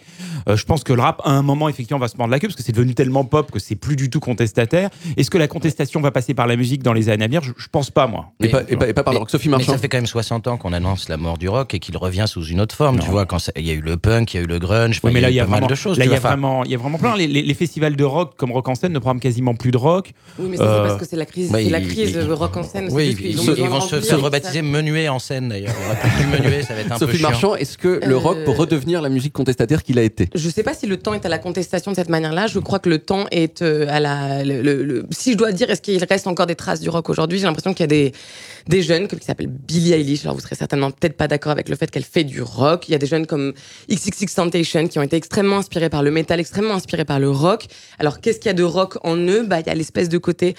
[0.49, 2.47] Euh, je pense que le rap, à un moment, effectivement, va se mordre la queue
[2.47, 4.89] parce que c'est devenu tellement pop que c'est plus du tout contestataire.
[5.15, 7.43] Est-ce que la contestation va passer par la musique dans les années à venir?
[7.43, 8.31] Je, je pense pas, moi.
[8.39, 9.29] et, pas, et pas- et pas par le rock.
[9.29, 11.73] Sophie Mais Marchand ça fait quand même 60 ans qu'on annonce la mort du rock
[11.75, 12.97] et qu'il revient sous une autre forme.
[12.99, 14.59] Tu vois, quand ça- il y a eu le punk, il y a eu le
[14.59, 15.75] grunge, Oui, mais il là, y il y a a eu pas mal vraiment, de
[15.75, 15.97] choses.
[15.97, 17.15] là, il y a vraiment, il y a vraiment plein.
[17.17, 19.77] Les, les- les festivals de rock, comme Rock en scène, ne programment quasiment plus de
[19.77, 20.11] rock.
[20.39, 22.17] Oui, mais ça, Euh, c'est parce que c'est la crise, bah, c'est la crise il-
[22.17, 22.87] euh, rock en scène.
[22.91, 25.73] Oui, ils, se- vont se, se rebaptiser menuet en scène d'ailleurs.
[26.19, 27.29] Y menuet, ça va être un peu Sophie chiant.
[27.29, 30.29] Marchand, est-ce que le Euh, rock peut redevenir la musique contestataire qu'il a été?
[30.35, 32.47] Je sais pas si le temps est à la contestation de cette manière-là.
[32.47, 34.43] Je crois que le temps est euh, à la.
[34.43, 37.09] le- le- le- Si je dois dire, est-ce qu'il reste encore des traces du rock
[37.09, 37.39] aujourd'hui?
[37.39, 38.11] J'ai l'impression qu'il y a des
[38.67, 40.23] des jeunes comme qui s'appellent Billie Eilish.
[40.23, 42.87] Alors vous serez certainement peut-être pas d'accord avec le fait qu'elle fait du rock.
[42.87, 43.32] Il y a des jeunes comme
[43.89, 47.65] XXX Temptation qui ont été extrêmement inspirés par le métal, extrêmement inspirés par le rock.
[47.99, 49.43] Alors qu'est-ce qu'il y a de rock en eux?
[49.45, 50.55] Bah il y a l'espèce de côté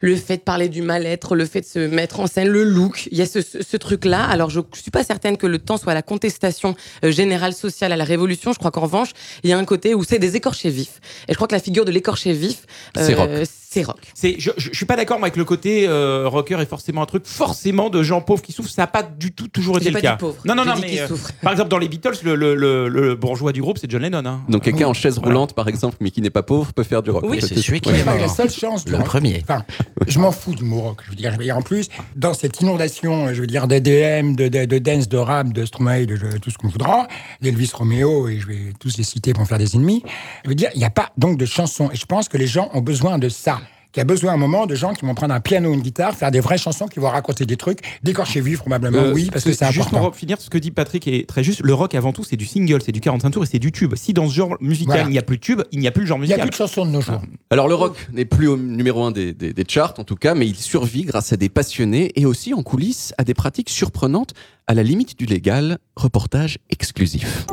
[0.00, 3.08] le fait de parler du mal-être, le fait de se mettre en scène, le look,
[3.10, 4.22] il y a ce, ce- ce truc-là.
[4.22, 7.96] Alors, je suis pas certaine que le temps soit la contestation euh, générale sociale, à
[7.96, 8.52] la révolution.
[8.52, 9.12] Je crois qu'en revanche,
[9.44, 11.00] il y a un côté où c'est des écorchés vifs.
[11.26, 12.66] Et je crois que la figure de l'écorché vif,
[12.98, 13.30] euh, C'est rock.
[13.74, 13.98] C'est rock.
[14.14, 17.02] C'est, je, je, je suis pas d'accord moi, avec le côté euh, rocker est forcément
[17.02, 18.70] un truc forcément de gens pauvres qui souffrent.
[18.70, 20.12] Ça n'a pas du tout toujours été le pas cas.
[20.12, 20.36] dit pauvre.
[20.44, 21.32] Non, non, non, mais euh, souffrent.
[21.42, 24.24] par exemple dans les Beatles, le, le, le, le bourgeois du groupe c'est John Lennon.
[24.26, 24.42] Hein.
[24.48, 27.10] Donc quelqu'un en chaise roulante, par exemple, mais qui n'est pas pauvre, peut faire du
[27.10, 27.24] rock.
[27.26, 27.98] Oui, c'est celui qui Ouais.
[28.00, 28.84] est la seule chance.
[28.84, 29.06] du Le rock.
[29.06, 29.40] premier.
[29.42, 29.64] Enfin,
[30.06, 31.00] je m'en fous du mot rock.
[31.04, 34.64] Je veux dire, et en plus, dans cette inondation, je veux dire, d'EDM, de, de,
[34.64, 37.08] de dance, de rap, de Stromae, de, de tout ce qu'on voudra,
[37.40, 40.02] d'Elvis Romeo, et je vais tous les citer pour en faire des ennemis.
[40.44, 41.90] Je veux dire, il n'y a pas donc de chansons.
[41.92, 43.60] Et je pense que les gens ont besoin de ça.
[43.94, 45.80] Qu'il y a besoin à un moment de gens qui vont prendre un piano, une
[45.80, 49.28] guitare, faire des vraies chansons, qui vont raconter des trucs, d'écorcher vif probablement, Euh, oui,
[49.32, 50.06] parce que c'est Juste important.
[50.10, 51.60] pour finir, ce que dit Patrick est très juste.
[51.62, 53.94] Le rock avant tout c'est du single, c'est du 45 tours et c'est du tube.
[53.94, 55.08] Si dans ce genre musical Voilà.
[55.08, 56.36] il n'y a plus de tube, il n'y a plus le genre Il n'y a
[56.38, 56.48] musical.
[56.48, 57.22] plus de chansons de nos jours.
[57.50, 60.34] Alors le rock n'est plus au numéro un des, des- des charts en tout cas,
[60.34, 64.32] mais il survit grâce à des passionnés et aussi en coulisses à des pratiques surprenantes
[64.66, 65.78] à la limite du légal.
[65.94, 67.46] Reportage exclusif.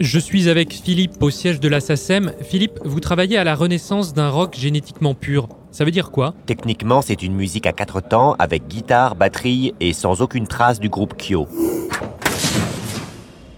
[0.00, 2.30] Je suis avec Philippe au siège de la SACEM.
[2.40, 5.48] Philippe, vous travaillez à la renaissance d'un rock génétiquement pur.
[5.72, 6.34] Ça veut dire quoi?
[6.46, 10.88] Techniquement, c'est une musique à quatre temps avec guitare, batterie et sans aucune trace du
[10.88, 11.48] groupe Kyo.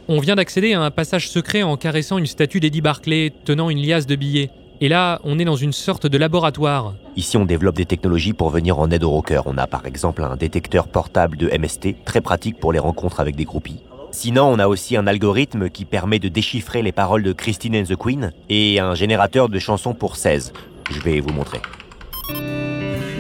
[0.09, 3.87] On vient d'accéder à un passage secret en caressant une statue d'Eddie Barclay tenant une
[3.87, 4.51] liasse de billets.
[4.81, 6.95] Et là, on est dans une sorte de laboratoire.
[7.17, 9.47] Ici, on développe des technologies pour venir en aide aux rockers.
[9.47, 13.37] On a par exemple un détecteur portable de MST, très pratique pour les rencontres avec
[13.37, 13.83] des groupies.
[14.13, 17.85] Sinon, on a aussi un algorithme qui permet de déchiffrer les paroles de Christine and
[17.85, 20.53] the Queen et un générateur de chansons pour 16.
[20.91, 21.61] Je vais vous montrer.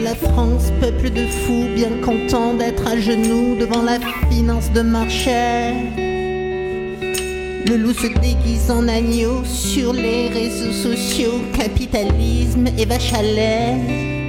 [0.02, 3.98] La France, peuple de fous, bien content d'être à genoux devant la
[4.30, 5.74] finance de marché.
[7.66, 14.19] Le loup se déguise en agneau sur les réseaux sociaux, capitalisme et vache à lait.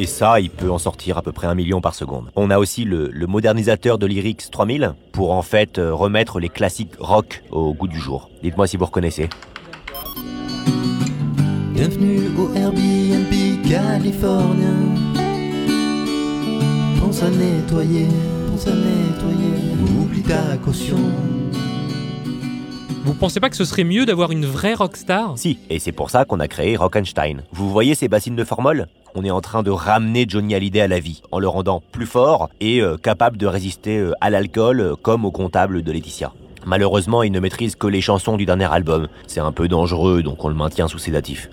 [0.00, 2.30] Et ça, il peut en sortir à peu près un million par seconde.
[2.36, 6.92] On a aussi le, modernisateur de Lyrics 3000 pour en fait euh, remettre les classiques
[7.00, 8.30] rock au goût du jour.
[8.44, 9.28] Dites-moi si vous reconnaissez.
[20.00, 20.98] Oublie ta caution.
[23.04, 25.32] Vous pensez pas que ce serait mieux d'avoir une vraie rockstar?
[25.36, 27.42] Si, et c'est pour ça qu'on a créé Rockenstein.
[27.52, 28.88] Vous voyez ces bassines de formol?
[29.14, 32.06] On est en train de ramener Johnny Hallyday à la vie, en le rendant plus
[32.06, 36.32] fort et euh, capable de résister euh, à l'alcool euh, comme au comptable de Laetitia.
[36.66, 39.08] Malheureusement, il ne maîtrise que les chansons du dernier album.
[39.26, 41.48] C'est un peu dangereux, donc on le maintient sous sédatif.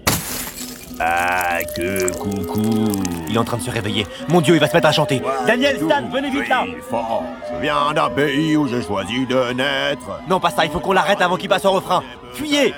[0.99, 2.89] Ah, que coucou
[3.27, 4.05] Il est en train de se réveiller.
[4.29, 5.21] Mon Dieu, il va se mettre à chanter.
[5.45, 10.21] Daniel, Stan, venez vite là Je viens d'un pays où j'ai choisi de naître.
[10.29, 12.01] Non, pas ça, il faut qu'on l'arrête avant qu'il passe au refrain.
[12.33, 12.73] Fuyez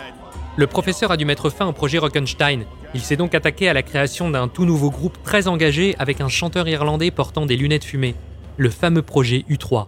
[0.56, 2.65] Le professeur a dû mettre fin au projet Rockenstein.
[2.95, 6.30] Il s'est donc attaqué à la création d'un tout nouveau groupe très engagé avec un
[6.30, 8.15] chanteur irlandais portant des lunettes fumées.
[8.58, 9.86] Le fameux projet U3.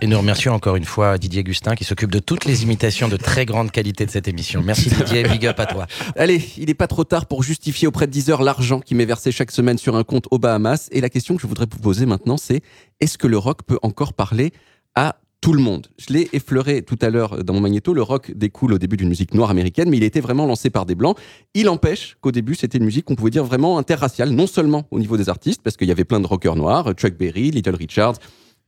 [0.00, 3.16] Et nous remercions encore une fois Didier Gustin qui s'occupe de toutes les imitations de
[3.16, 4.62] très grande qualité de cette émission.
[4.62, 5.86] Merci Didier, big up à toi.
[6.16, 9.32] Allez, il n'est pas trop tard pour justifier auprès de Deezer l'argent qui m'est versé
[9.32, 10.88] chaque semaine sur un compte aux Bahamas.
[10.92, 12.60] Et la question que je voudrais vous poser maintenant, c'est
[13.00, 14.52] est-ce que le rock peut encore parler
[14.94, 15.88] à tout le monde?
[15.98, 17.94] Je l'ai effleuré tout à l'heure dans mon magnéto.
[17.94, 20.86] Le rock découle au début d'une musique noire américaine, mais il était vraiment lancé par
[20.86, 21.16] des blancs.
[21.54, 24.98] Il empêche qu'au début, c'était une musique qu'on pouvait dire vraiment interraciale, non seulement au
[24.98, 28.14] niveau des artistes, parce qu'il y avait plein de rockers noirs, Chuck Berry, Little Richard,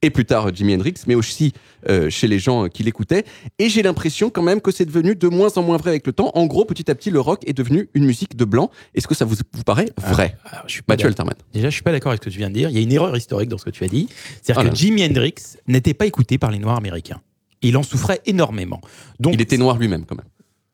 [0.07, 1.53] et plus tard Jimi Hendrix, mais aussi
[1.89, 3.25] euh, chez les gens qui l'écoutaient.
[3.59, 6.13] Et j'ai l'impression quand même que c'est devenu de moins en moins vrai avec le
[6.13, 6.31] temps.
[6.35, 8.71] En gros, petit à petit, le rock est devenu une musique de blanc.
[8.95, 11.09] Est-ce que ça vous, vous paraît vrai Alors, je suis Mathieu.
[11.09, 11.35] Alterman.
[11.53, 12.71] Déjà, je suis pas d'accord avec ce que tu viens de dire.
[12.71, 14.09] Il y a une erreur historique dans ce que tu as dit.
[14.43, 14.77] C'est-à-dire Ah que.
[14.77, 15.35] Jimi Hendrix
[15.67, 17.21] n'était pas écouté par les Noirs américains.
[17.63, 18.81] Il en souffrait énormément.
[19.19, 20.27] Donc, Il était noir lui-même quand même.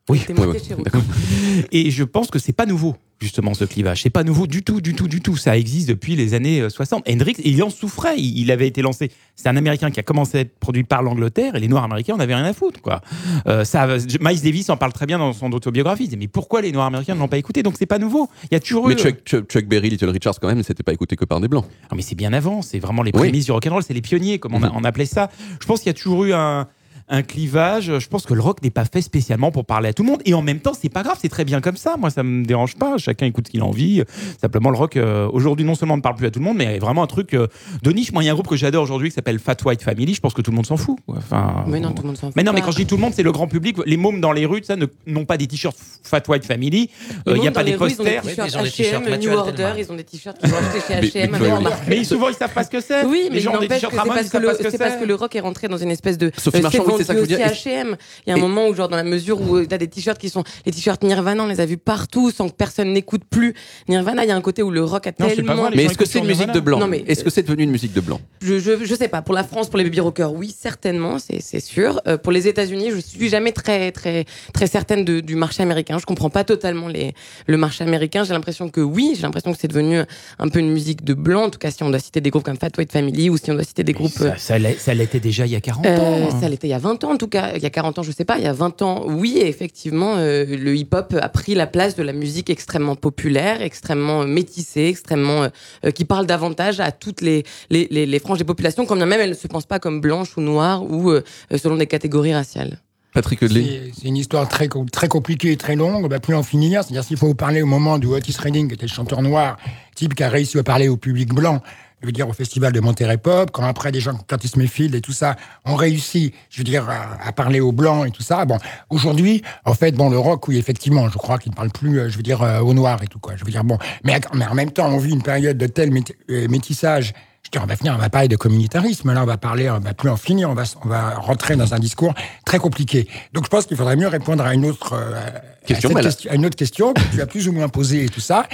[0.09, 0.21] Oui.
[1.71, 4.01] Et je pense que c'est pas nouveau, justement, ce clivage.
[4.01, 5.37] C'est pas nouveau du tout, du tout, du tout.
[5.37, 7.09] Ça existe depuis les années euh, 60.
[7.09, 8.15] Hendrix, il en souffrait.
[8.19, 9.11] Il, avait été lancé.
[9.37, 12.15] C'est un Américain qui a commencé à être produit par l'Angleterre et les Noirs américains,
[12.15, 13.01] on n'avait rien à foutre, quoi.
[13.47, 13.87] Euh, ça,
[14.19, 16.03] Miles Davis en parle très bien dans son autobiographie.
[16.03, 17.63] Il dit, mais pourquoi les Noirs américains ne l'ont pas écouté?
[17.63, 18.29] Donc c'est pas nouveau.
[18.45, 18.97] Il y a toujours Mais eu.
[18.97, 21.65] Chuck, Chuck- Chuck Berry, Little Richards quand même, c'était pas écouté que par des blancs.
[21.89, 23.19] Ah, mais c'est bien avant, c'est vraiment les Oui.
[23.21, 24.75] prémices du rock'n'roll, c'est les pionniers, comme on, a- Mhm.
[24.75, 25.29] on appelait ça.
[25.61, 26.67] Je pense qu'il y a toujours eu un,
[27.13, 27.99] un clivage.
[27.99, 30.21] Je pense que le rock n'est pas fait spécialement pour parler à tout le monde.
[30.25, 31.95] Et en même temps, c'est pas grave, c'est très bien comme ça.
[31.97, 32.97] Moi, ça me dérange pas.
[32.97, 34.03] Chacun écoute ce qu'il a envie.
[34.41, 36.75] Simplement, le rock, euh, aujourd'hui, non seulement ne parle plus à tout le monde, mais
[36.75, 37.47] est vraiment un truc euh,
[37.83, 38.11] de niche.
[38.11, 40.15] Moi, il y a un groupe que j'adore aujourd'hui qui s'appelle Fat White Family.
[40.15, 40.97] Je pense que tout le monde s'en fout.
[41.07, 42.35] Enfin, Mais non, tout le monde s'en fout.
[42.35, 43.77] mais non, mais quand je dis tout le monde, c'est le grand public.
[43.85, 46.89] Les mômes dans les rues, ça, n'ont pas des t-shirts Fat White Family.
[47.27, 48.23] Euh, Il n'y a mômes pas des posters.
[48.25, 49.85] Ils ont des t-shirts H&M, Mathieu New Order, Altelman.
[49.85, 51.69] ils ont des t-shirts qu'ils ont achetés chez Mais- H&M.
[51.87, 53.05] mais- souvent, ils savent pas ce que c'est.
[53.05, 54.41] Oui, mais il gens ont des n'empêche que t-shirts c'est Ramones, parce ils que savent
[54.41, 54.99] le- pas ce que c'est parce c'est.
[54.99, 56.31] que le rock est rentré dans une espèce de.
[56.37, 57.45] Sophie euh, Marchand, c'est ça que je veux dire.
[57.51, 57.95] aussi H&M.
[58.25, 59.87] Il y a un Et- moment où, genre, dans la mesure où tu as des
[59.87, 63.23] t-shirts qui sont les t-shirts Nirvana, on les a vus partout sans que personne n'écoute
[63.29, 63.53] plus.
[63.87, 65.55] Nirvana, il y a un côté où le rock a Non, tellement.
[65.55, 67.63] vrai, Mais est-ce que c'est une musique de blanc Non, mais- Est-ce que c'est devenu
[67.63, 69.21] une musique de blanc Je, je, je sais pas.
[69.21, 72.01] Pour la France, pour les baby rockers, oui, certainement, c'est c'est sûr.
[72.07, 75.97] Euh, pour les États-Unis, je suis jamais très très très certaine de- du marché américain.
[75.99, 77.13] Je comprends pas totalement les,
[77.47, 78.23] le marché américain.
[78.23, 79.99] J'ai l'impression que oui, j'ai l'impression que c'est devenu
[80.39, 81.43] un peu une musique de blanc.
[81.45, 83.51] En tout cas, si on doit citer des groupes comme Fat White Family ou si
[83.51, 84.11] on doit citer des groupes.
[84.11, 86.29] Ça, ça l'est- ça l'était déjà il y a 40 Euh, ans.
[86.31, 86.37] hein.
[86.41, 87.53] ça l'était il y a 20 ans en tout cas.
[87.55, 88.37] Il y a 40 ans, je sais pas.
[88.37, 92.03] Il y a 20 ans, oui, effectivement, euh, le hip-hop a pris la place de
[92.03, 95.47] la musique extrêmement populaire, extrêmement euh, métissée, extrêmement
[95.85, 99.05] euh, qui parle davantage à toutes les, les, les, les franges des populations, quand bien
[99.05, 101.23] même elles ne se pensent pas comme blanches ou noires ou euh,
[101.55, 102.79] selon des catégories raciales.
[103.13, 106.03] Patrick C'est une histoire très, très compliquée et très longue.
[106.03, 106.83] On va plus en finir.
[106.83, 109.57] C'est-à-dire s'il faut vous parler au moment où Otis Redding, qui était le chanteur noir,
[109.95, 111.61] type qui a réussi à parler au public blanc,
[112.03, 114.93] je veux dire au festival de Monterey Pop, quand après des gens comme Curtis Mayfield
[114.93, 118.21] et tout ça ont réussi, je veux dire, à, à parler aux blancs et tout
[118.21, 118.43] ça.
[118.43, 118.57] Bon,
[118.89, 122.09] aujourd'hui, en fait, bon, le rock, oui, effectivement, je crois qu'il ne parle plus, euh,
[122.09, 123.35] je veux dire, euh, aux noirs et tout quoi.
[123.37, 125.91] Je veux dire, bon, mais, mais en même temps, on vit une période de tel
[126.29, 127.13] euh, métissage.
[127.43, 129.13] Je veux dire, on va finir, on va parler de communautarisme.
[129.13, 130.49] Là, on va parler, on va plus en finir.
[130.49, 132.13] On va, on va rentrer dans un discours
[132.45, 133.07] très compliqué.
[133.33, 135.21] Donc, je pense qu'il faudrait mieux répondre à une autre euh,
[135.65, 136.07] Question, à, cette voilà.
[136.09, 138.47] question- à une autre question que tu as plus ou moins posée et tout ça.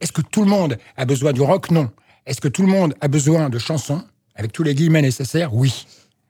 [0.00, 1.70] Est-ce que tout le monde a besoin du rock?
[1.70, 1.88] Non.
[2.26, 4.02] Est-ce que tout le monde a besoin de chansons
[4.34, 5.54] avec tous les guillemets nécessaires?
[5.54, 5.86] Oui.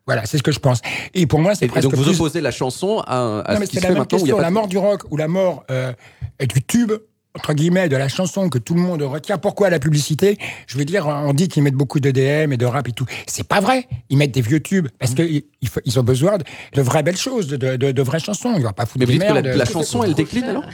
[0.06, 0.80] Voilà, c'est ce que je pense.
[1.14, 3.60] Et pour moi, c'est presque donc vous plus- opposez la chanson à, à non, ce
[3.60, 4.78] mais qui c'est se la fait où y a question, pas la de- mort du
[4.78, 5.92] rock ou la mort euh,
[6.40, 6.92] du tube,
[7.34, 9.36] entre guillemets, de la chanson que tout le monde retient.
[9.36, 10.38] Pourquoi la publicité?
[10.68, 13.04] Je veux dire, on dit qu'ils mettent beaucoup de DM et de rap et tout.
[13.26, 13.88] C'est pas vrai.
[14.08, 15.42] Ils mettent des vieux tubes parce qu'ils
[15.84, 18.54] ils ont besoin de, vraies belles choses, de, de, de vraies chansons.
[18.56, 19.56] Ils vont pas foutre Mais des dites que la, merdes.
[19.58, 20.64] la chanson, elle décline alors?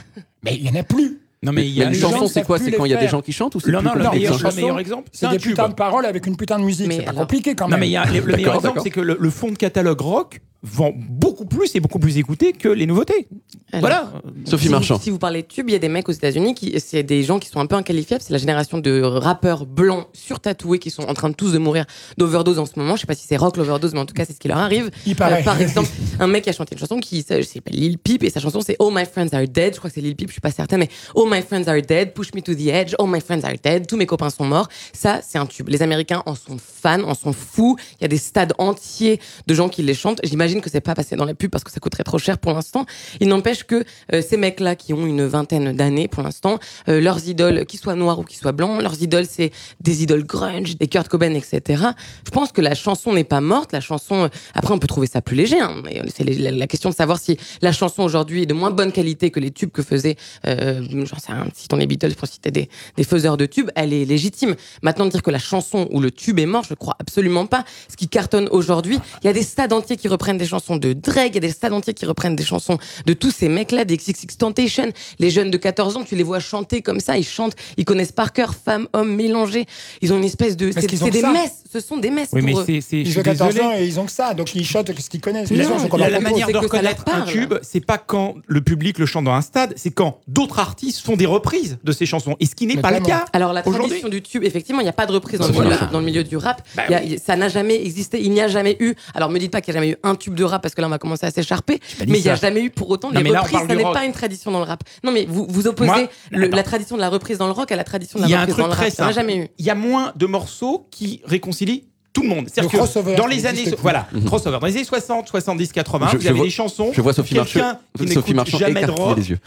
[0.43, 1.19] Mais il y en a plus.
[1.43, 2.57] Non, mais il y a une chanson, c'est quoi?
[2.57, 4.37] C'est quand il y a des gens qui chantent ou c'est Non, non, le meilleur-
[4.37, 6.87] le meilleur exemple, c'est des putains de paroles avec une putain de musique.
[6.87, 7.73] Mais C'est pas compliqué quand même.
[7.73, 10.01] Non, mais il y a, le, meilleur exemple, c'est que le, le fond de catalogue
[10.01, 13.27] rock vend beaucoup plus et beaucoup plus écouté que les nouveautés.
[13.73, 14.13] Alors, Voilà.
[14.45, 14.95] Sophie si Marchand.
[14.95, 17.03] Vous, si vous parlez de tube, il y a des mecs aux États-Unis qui, c'est
[17.03, 18.21] des gens qui sont un peu inqualifiables.
[18.25, 21.85] C'est la génération de rappeurs blancs surtatoués qui sont en train de tous de mourir
[22.17, 22.95] d'overdose en ce moment.
[22.95, 24.57] Je sais pas si c'est rock l'overdose, mais en tout cas, c'est ce qui leur
[24.57, 24.85] arrive.
[24.85, 25.43] Euh, Il paraît.
[25.43, 28.39] par exemple, un mec qui a chanté une chanson qui s'appelle Lil Peep et sa
[28.39, 29.73] chanson c'est Oh My Friends Are Dead.
[29.73, 31.81] Je crois que c'est Lil Peep, je suis pas certaine, mais Oh My Friends Are
[31.81, 34.45] Dead, Push Me to the Edge, Oh My Friends Are Dead, tous mes copains sont
[34.45, 34.69] morts.
[34.93, 35.67] Ça, c'est un tube.
[35.67, 37.75] Les Américains en sont fans, en sont fous.
[37.99, 40.19] Il y a des stades entiers de gens qui les chantent.
[40.23, 42.53] J'imagine que c'est pas passé dans la pub parce que ça coûterait trop cher pour
[42.53, 42.85] l'instant.
[43.19, 47.27] Il n'empêche que euh, ces mecs-là qui ont une vingtaine d'années pour l'instant, euh, leurs
[47.27, 50.87] idoles, qu'ils soient noirs ou qu'ils soient blancs, leurs idoles c'est des idoles grunge, des
[50.87, 51.83] Kurt Cobain, etc.
[52.25, 53.71] Je pense que la chanson n'est pas morte.
[53.71, 55.59] La chanson, euh, après on peut trouver ça plus léger.
[55.59, 58.91] Hein, c'est les- la, question de savoir si la chanson aujourd'hui est de moins bonne
[58.91, 62.69] qualité que les tubes que faisaient, rien, citons les Beatles pour citer des,
[63.03, 64.55] faiseurs de tubes, elle est légitime.
[64.81, 67.65] Maintenant dire que la chanson ou le tube est mort, je crois absolument pas.
[67.89, 70.93] Ce qui cartonne aujourd'hui, il y a des stades entiers qui reprennent des chansons de
[70.93, 73.85] Drake, il y a des stades entiers qui reprennent des chansons de tous ces mecs-là,
[73.85, 74.91] des XXX Temptation.
[75.19, 78.11] Les jeunes de 14 ans, tu les vois chanter comme ça, ils chantent, ils connaissent
[78.11, 79.65] par cœur femmes, hommes mélangés.
[80.01, 81.31] Ils ont une espèce de, c'est des ça.
[81.31, 83.65] messes, ce sont des messes Oui, mais pour c'est, Ils ont 14 désolé.
[83.65, 85.51] ans et ils ont que ça, donc ils chantent ce qu'ils connaissent.
[85.51, 89.05] Non, gens La, la manière de reconnaître un tube, c'est pas quand le public le
[89.05, 92.35] chante dans un stade, c'est quand d'autres artistes font des reprises de ces chansons.
[92.39, 93.25] Et ce qui n'est pas le cas.
[93.33, 96.23] Alors la tradition du tube, effectivement, il n'y a pas de reprise dans, le milieu,
[96.23, 96.61] du rap.
[96.75, 96.83] Bah
[97.23, 98.21] ça n'a jamais existé.
[98.21, 98.95] Il n'y a jamais eu.
[99.13, 100.81] Alors me dites pas qu'il n'y a jamais eu un tube de rap parce que
[100.81, 101.79] là on va commencer à s'écharper.
[102.07, 103.57] Mais il n'y a jamais eu pour autant Non, des là, reprises.
[103.57, 104.83] parle Ça n'est pas une tradition dans le rap.
[105.03, 106.55] Non mais vous vous opposez Moi, le- attends.
[106.57, 108.39] la tradition de la reprise dans le rock à la tradition de Il y la
[108.39, 108.91] a un reprise truc dans le rap.
[108.91, 109.47] Ça n'a jamais eu.
[109.57, 112.45] Il y a moins de morceaux qui réconcilient tout le monde.
[112.47, 114.59] C'est-à-dire Le que crossover, dans les années, voilà, crossover.
[114.59, 116.91] Dans les années 60, 70, 80, Je- vous je avez vois- des chansons.
[116.93, 119.39] Je vois Sophie Marchand, qui Sophie n'écoute Marchand jamais de rock les yeux.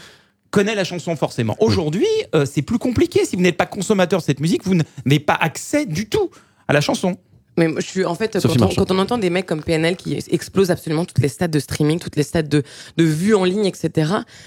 [0.51, 1.55] connaît la chanson forcément.
[1.61, 3.23] Aujourd'hui, euh, c'est plus compliqué.
[3.25, 6.29] Si vous n'êtes pas consommateur de cette musique, vous n'avez pas accès du tout
[6.67, 7.15] à la chanson.
[7.57, 8.75] Mais je suis en fait quand on, Marchand.
[8.85, 11.99] quand on entend des mecs comme PNL qui explosent absolument toutes les stades de streaming,
[11.99, 12.63] toutes les stades de,
[12.97, 13.89] de vues en ligne, etc.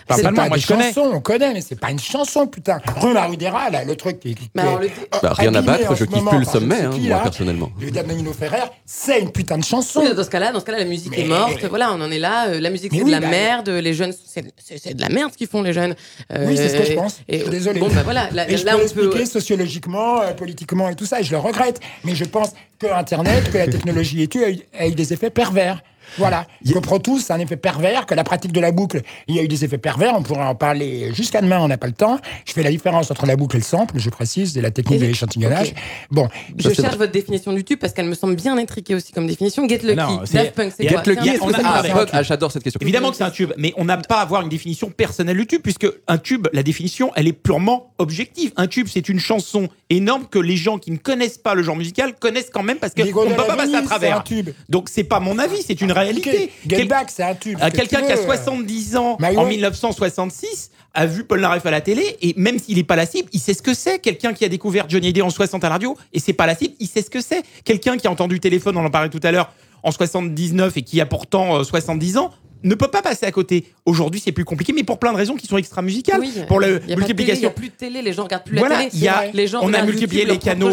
[0.08, 0.92] C'est pas pas moi, connais.
[0.92, 2.80] chansons, on connaît, mais c'est pas une chanson, putain.
[2.96, 4.36] Rue Marudera, là, le truc qui.
[4.54, 4.88] le- euh,
[5.22, 7.18] Bah, rien à battre, je kiffe plus le sommet, hein, qui, moi, là.
[7.20, 7.70] personnellement.
[7.80, 10.00] Le Damien Ferrer, c'est une putain de chanson.
[10.04, 11.64] Oui, dans ce cas-là, dans ce cas-là, la musique Mais- est morte.
[11.68, 12.48] Voilà, on en est là.
[12.48, 13.68] Euh, La musique c'est oui, de la bah- merde.
[13.70, 15.94] Les jeunes, c'est de la merde ce qu'ils font les jeunes.
[16.32, 17.18] Euh, Oui, c'est ce que je pense.
[17.28, 17.80] et- je suis désolé.
[17.80, 18.28] Bon, bah voilà.
[18.32, 19.24] Là, et je là, peux peut.
[19.24, 21.80] sociologiquement, euh, politiquement et tout ça, et je le regrette.
[22.04, 25.82] Mais je pense que Internet, que la technologie a eu, a eu des effets pervers.
[26.18, 26.46] Voilà.
[26.66, 29.38] Que Pro Tools, c'est un effet pervers, que la pratique de la boucle, il y
[29.38, 31.92] a eu des effets pervers, on pourrait en parler jusqu'à demain, on n'a pas le
[31.92, 32.18] temps.
[32.46, 34.98] Je fais la différence entre la boucle et le sample, je précise, et la technique
[34.98, 35.74] Et- de l'échantillonnage.
[36.10, 36.28] Bon.
[36.56, 39.68] Je cherche votre définition du tube parce qu'elle me semble bien intriquée aussi comme définition.
[39.68, 41.82] Get Lucky, Non, c'est- Daft Punk, c'est Get quoi Get Lucky, on a- ah,
[42.12, 42.78] Ah, j'adore cette question.
[42.82, 45.46] Évidemment que c'est un tube, mais on n'a pas à avoir une définition personnelle du
[45.46, 48.52] tube, puisque un tube, la définition, elle est purement objective.
[48.56, 51.76] Un tube, c'est une chanson énorme que les gens qui ne connaissent pas le genre
[51.76, 54.18] musical connaissent quand même parce qu'on ne peut de pas passer à travers.
[54.18, 54.50] un tube.
[54.68, 56.30] Donc c'est pas mon avis, c'est une réalité.
[56.30, 57.58] Ok, Get Quel- Back, c'est un tube.
[57.60, 58.22] à ce que quelqu'un qui a veux.
[58.24, 59.48] 70 ans en ouais.
[59.48, 63.28] 1966 a vu Paul Naref à la télé et même s'il n'est pas la cible,
[63.32, 63.98] il sait ce que c'est.
[64.00, 66.54] Quelqu'un qui a découvert Johnny Hallyday en 60 à la radio et c'est pas la
[66.56, 67.42] cible, il sait ce que c'est.
[67.64, 71.00] Quelqu'un qui a entendu téléphone, on en parlait tout à l'heure, en 79 et qui
[71.00, 73.64] a pourtant euh, 70 ans ne peut pas passer à côté.
[73.86, 76.20] Aujourd'hui, c'est plus compliqué, mais pour plein de raisons qui sont extra-musicales.
[76.20, 77.48] Oui, pour il la télé, Il n'y multiplication.
[77.48, 78.90] a plus de télé, les gens regardent plus Voilà, la télé.
[78.96, 80.68] il y a, Les gens on a multiplié YouTube, les canaux,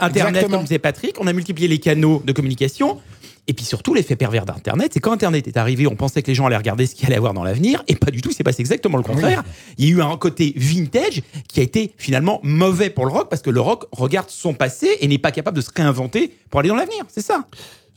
[0.00, 0.48] Internet, Exactement.
[0.58, 3.00] comme disait Patrick, on a multiplié les canaux de communication.
[3.48, 6.34] Et puis surtout, l'effet pervers d'Internet, c'est quand Internet est arrivé, on pensait que les
[6.34, 8.44] gens allaient regarder ce qu'il allait avoir dans l'avenir, et pas du tout, il s'est
[8.44, 9.44] passé exactement le contraire.
[9.78, 13.28] Il y a eu un côté vintage qui a été finalement mauvais pour le rock,
[13.28, 16.60] parce que le rock regarde son passé et n'est pas capable de se réinventer pour
[16.60, 17.46] aller dans l'avenir, c'est ça.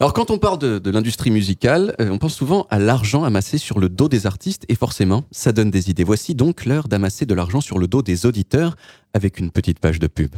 [0.02, 3.58] Alors quand on parle de, de l'industrie musicale, euh, on pense souvent à l'argent amassé
[3.58, 6.06] sur le dos des artistes et forcément, ça donne des idées.
[6.06, 8.78] Voici donc l'heure d'amasser de l'argent sur le dos des auditeurs
[9.14, 10.36] avec une petite page de pub.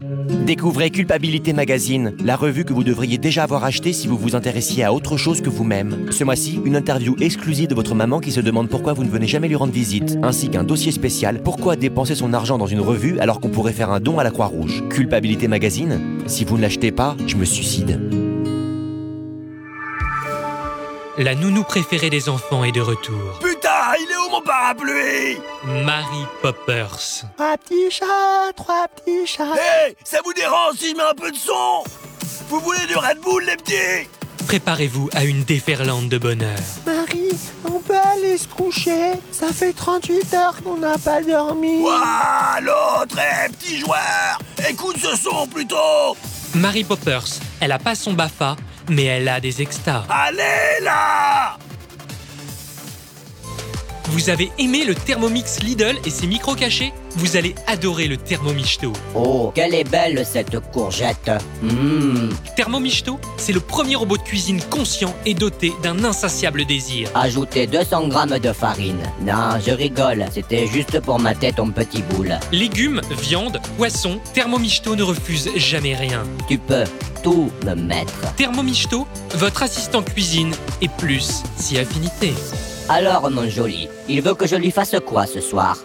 [0.00, 4.82] Découvrez Culpabilité Magazine, la revue que vous devriez déjà avoir achetée si vous vous intéressiez
[4.82, 6.10] à autre chose que vous-même.
[6.10, 9.28] Ce mois-ci, une interview exclusive de votre maman qui se demande pourquoi vous ne venez
[9.28, 13.20] jamais lui rendre visite, ainsi qu'un dossier spécial Pourquoi dépenser son argent dans une revue
[13.20, 14.82] alors qu'on pourrait faire un don à la Croix-Rouge.
[14.90, 18.00] Culpabilité Magazine Si vous ne l'achetez pas, je me suicide.
[21.16, 23.38] La nounou préférée des enfants est de retour.
[23.40, 23.53] Putain,
[23.98, 25.38] il est où mon parapluie?
[25.84, 27.24] Mary Poppers.
[27.36, 29.54] Trois petits chats, trois petits chats.
[29.88, 31.84] Hé, ça vous dérange si je mets un peu de son?
[32.48, 34.08] Vous voulez du Red Bull, les petits?
[34.46, 36.58] Préparez-vous à une déferlante de bonheur.
[36.86, 37.30] Marie,
[37.64, 41.80] on peut aller se coucher Ça fait 38 heures qu'on n'a pas dormi.
[41.80, 46.16] Ouah, l'autre est petit joueur Écoute ce son plutôt
[46.54, 47.24] Mary Poppers,
[47.60, 48.54] elle a pas son BAFA,
[48.88, 50.04] mais elle a des extas.
[50.08, 51.56] Allez là
[54.10, 58.92] Vous avez aimé le Thermomix Lidl et ses micros cachés Vous allez adorer le Thermomichto.
[59.14, 61.30] Oh, quelle est belle cette courgette.
[61.62, 62.30] Mmh.
[62.56, 67.08] Thermomichto, c'est le premier robot de cuisine conscient et doté d'un insatiable désir.
[67.14, 69.02] Ajoutez 200 grammes de farine.
[69.22, 72.38] Non, je rigole, c'était juste pour mater ton petit boule.
[72.52, 76.24] Légumes, viande, poissons, Thermomichto ne refuse jamais rien.
[76.48, 76.84] Tu peux
[77.22, 78.34] tout me mettre.
[78.36, 82.34] Thermomichto, votre assistant cuisine et plus si affinité.
[82.88, 85.78] Alors, mon joli, il veut que je lui fasse quoi ce soir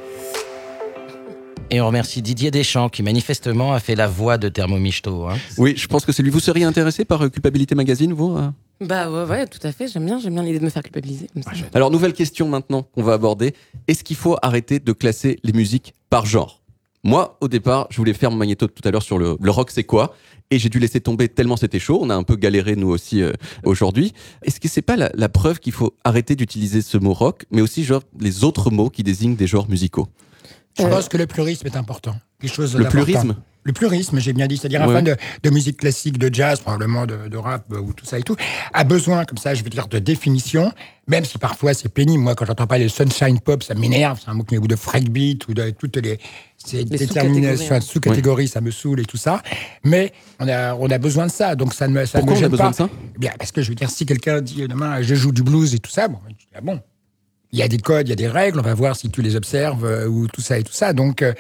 [1.70, 5.28] Et on remercie Didier Deschamps qui manifestement a fait la voix de Thermomichto.
[5.28, 5.38] Hein.
[5.58, 6.30] Oui, je pense que c'est lui.
[6.30, 8.50] Vous seriez intéressé par euh, Culpabilité Magazine, vous euh
[8.82, 9.88] Bah ouais, ouais, tout à fait.
[9.88, 11.30] J'aime bien, j'aime bien l'idée de me faire culpabiliser.
[11.34, 11.52] comme ça.
[11.74, 13.54] Alors, nouvelle question maintenant qu'on va aborder.
[13.88, 16.59] Est-ce qu'il faut arrêter de classer les musiques par genre?
[17.04, 19.72] Moi, au départ, je voulais faire mon magnéto tout à l'heure sur le, le rock,
[19.72, 20.14] c'est quoi?
[20.52, 22.00] Et j'ai dû laisser tomber tellement c'était chaud.
[22.02, 23.32] On a un peu galéré nous aussi euh,
[23.64, 24.14] aujourd'hui.
[24.42, 27.62] Est-ce que c'est pas la, la preuve qu'il faut arrêter d'utiliser ce mot rock, mais
[27.62, 30.08] aussi genre les autres mots qui désignent des genres musicaux?
[30.78, 32.16] Je pense que le plurisme est important.
[32.40, 33.36] Quelque chose Le d'important.
[33.72, 36.60] Plurisme Le plurisme, j'ai bien dit, c'est-à-dire un fan de, de musique classique, de jazz,
[36.60, 38.36] probablement de, de rap euh, ou tout ça et tout,
[38.74, 40.72] a besoin, comme ça, je veux dire, de définition,
[41.08, 42.24] même si parfois c'est pénible.
[42.24, 44.20] Moi, quand j'entends pas les sunshine pop, ça m'énerve.
[44.24, 46.20] C'est un mot qui ou de breakbeat ou de toutes les,
[46.58, 47.82] ces Les déterminations, sous-catégories, hein.
[47.82, 49.42] sous-catégories, ça me saoule et tout ça.
[49.84, 52.36] Mais on a, on a besoin de ça, donc ça ne me, ça ne Pourquoi
[52.36, 52.72] me on a gêne besoin pas.
[52.72, 52.90] de ça?
[53.16, 55.74] Eh Bien, parce que je veux dire, si quelqu'un dit demain, je joue du blues
[55.74, 56.80] et tout ça, bon, je dis, ah bon.
[57.52, 59.24] Il y a des codes, il y a des règles, on va voir si tu
[59.24, 60.94] les observes euh, ou tout ça et tout ça.
[60.94, 61.34] Donc, euh,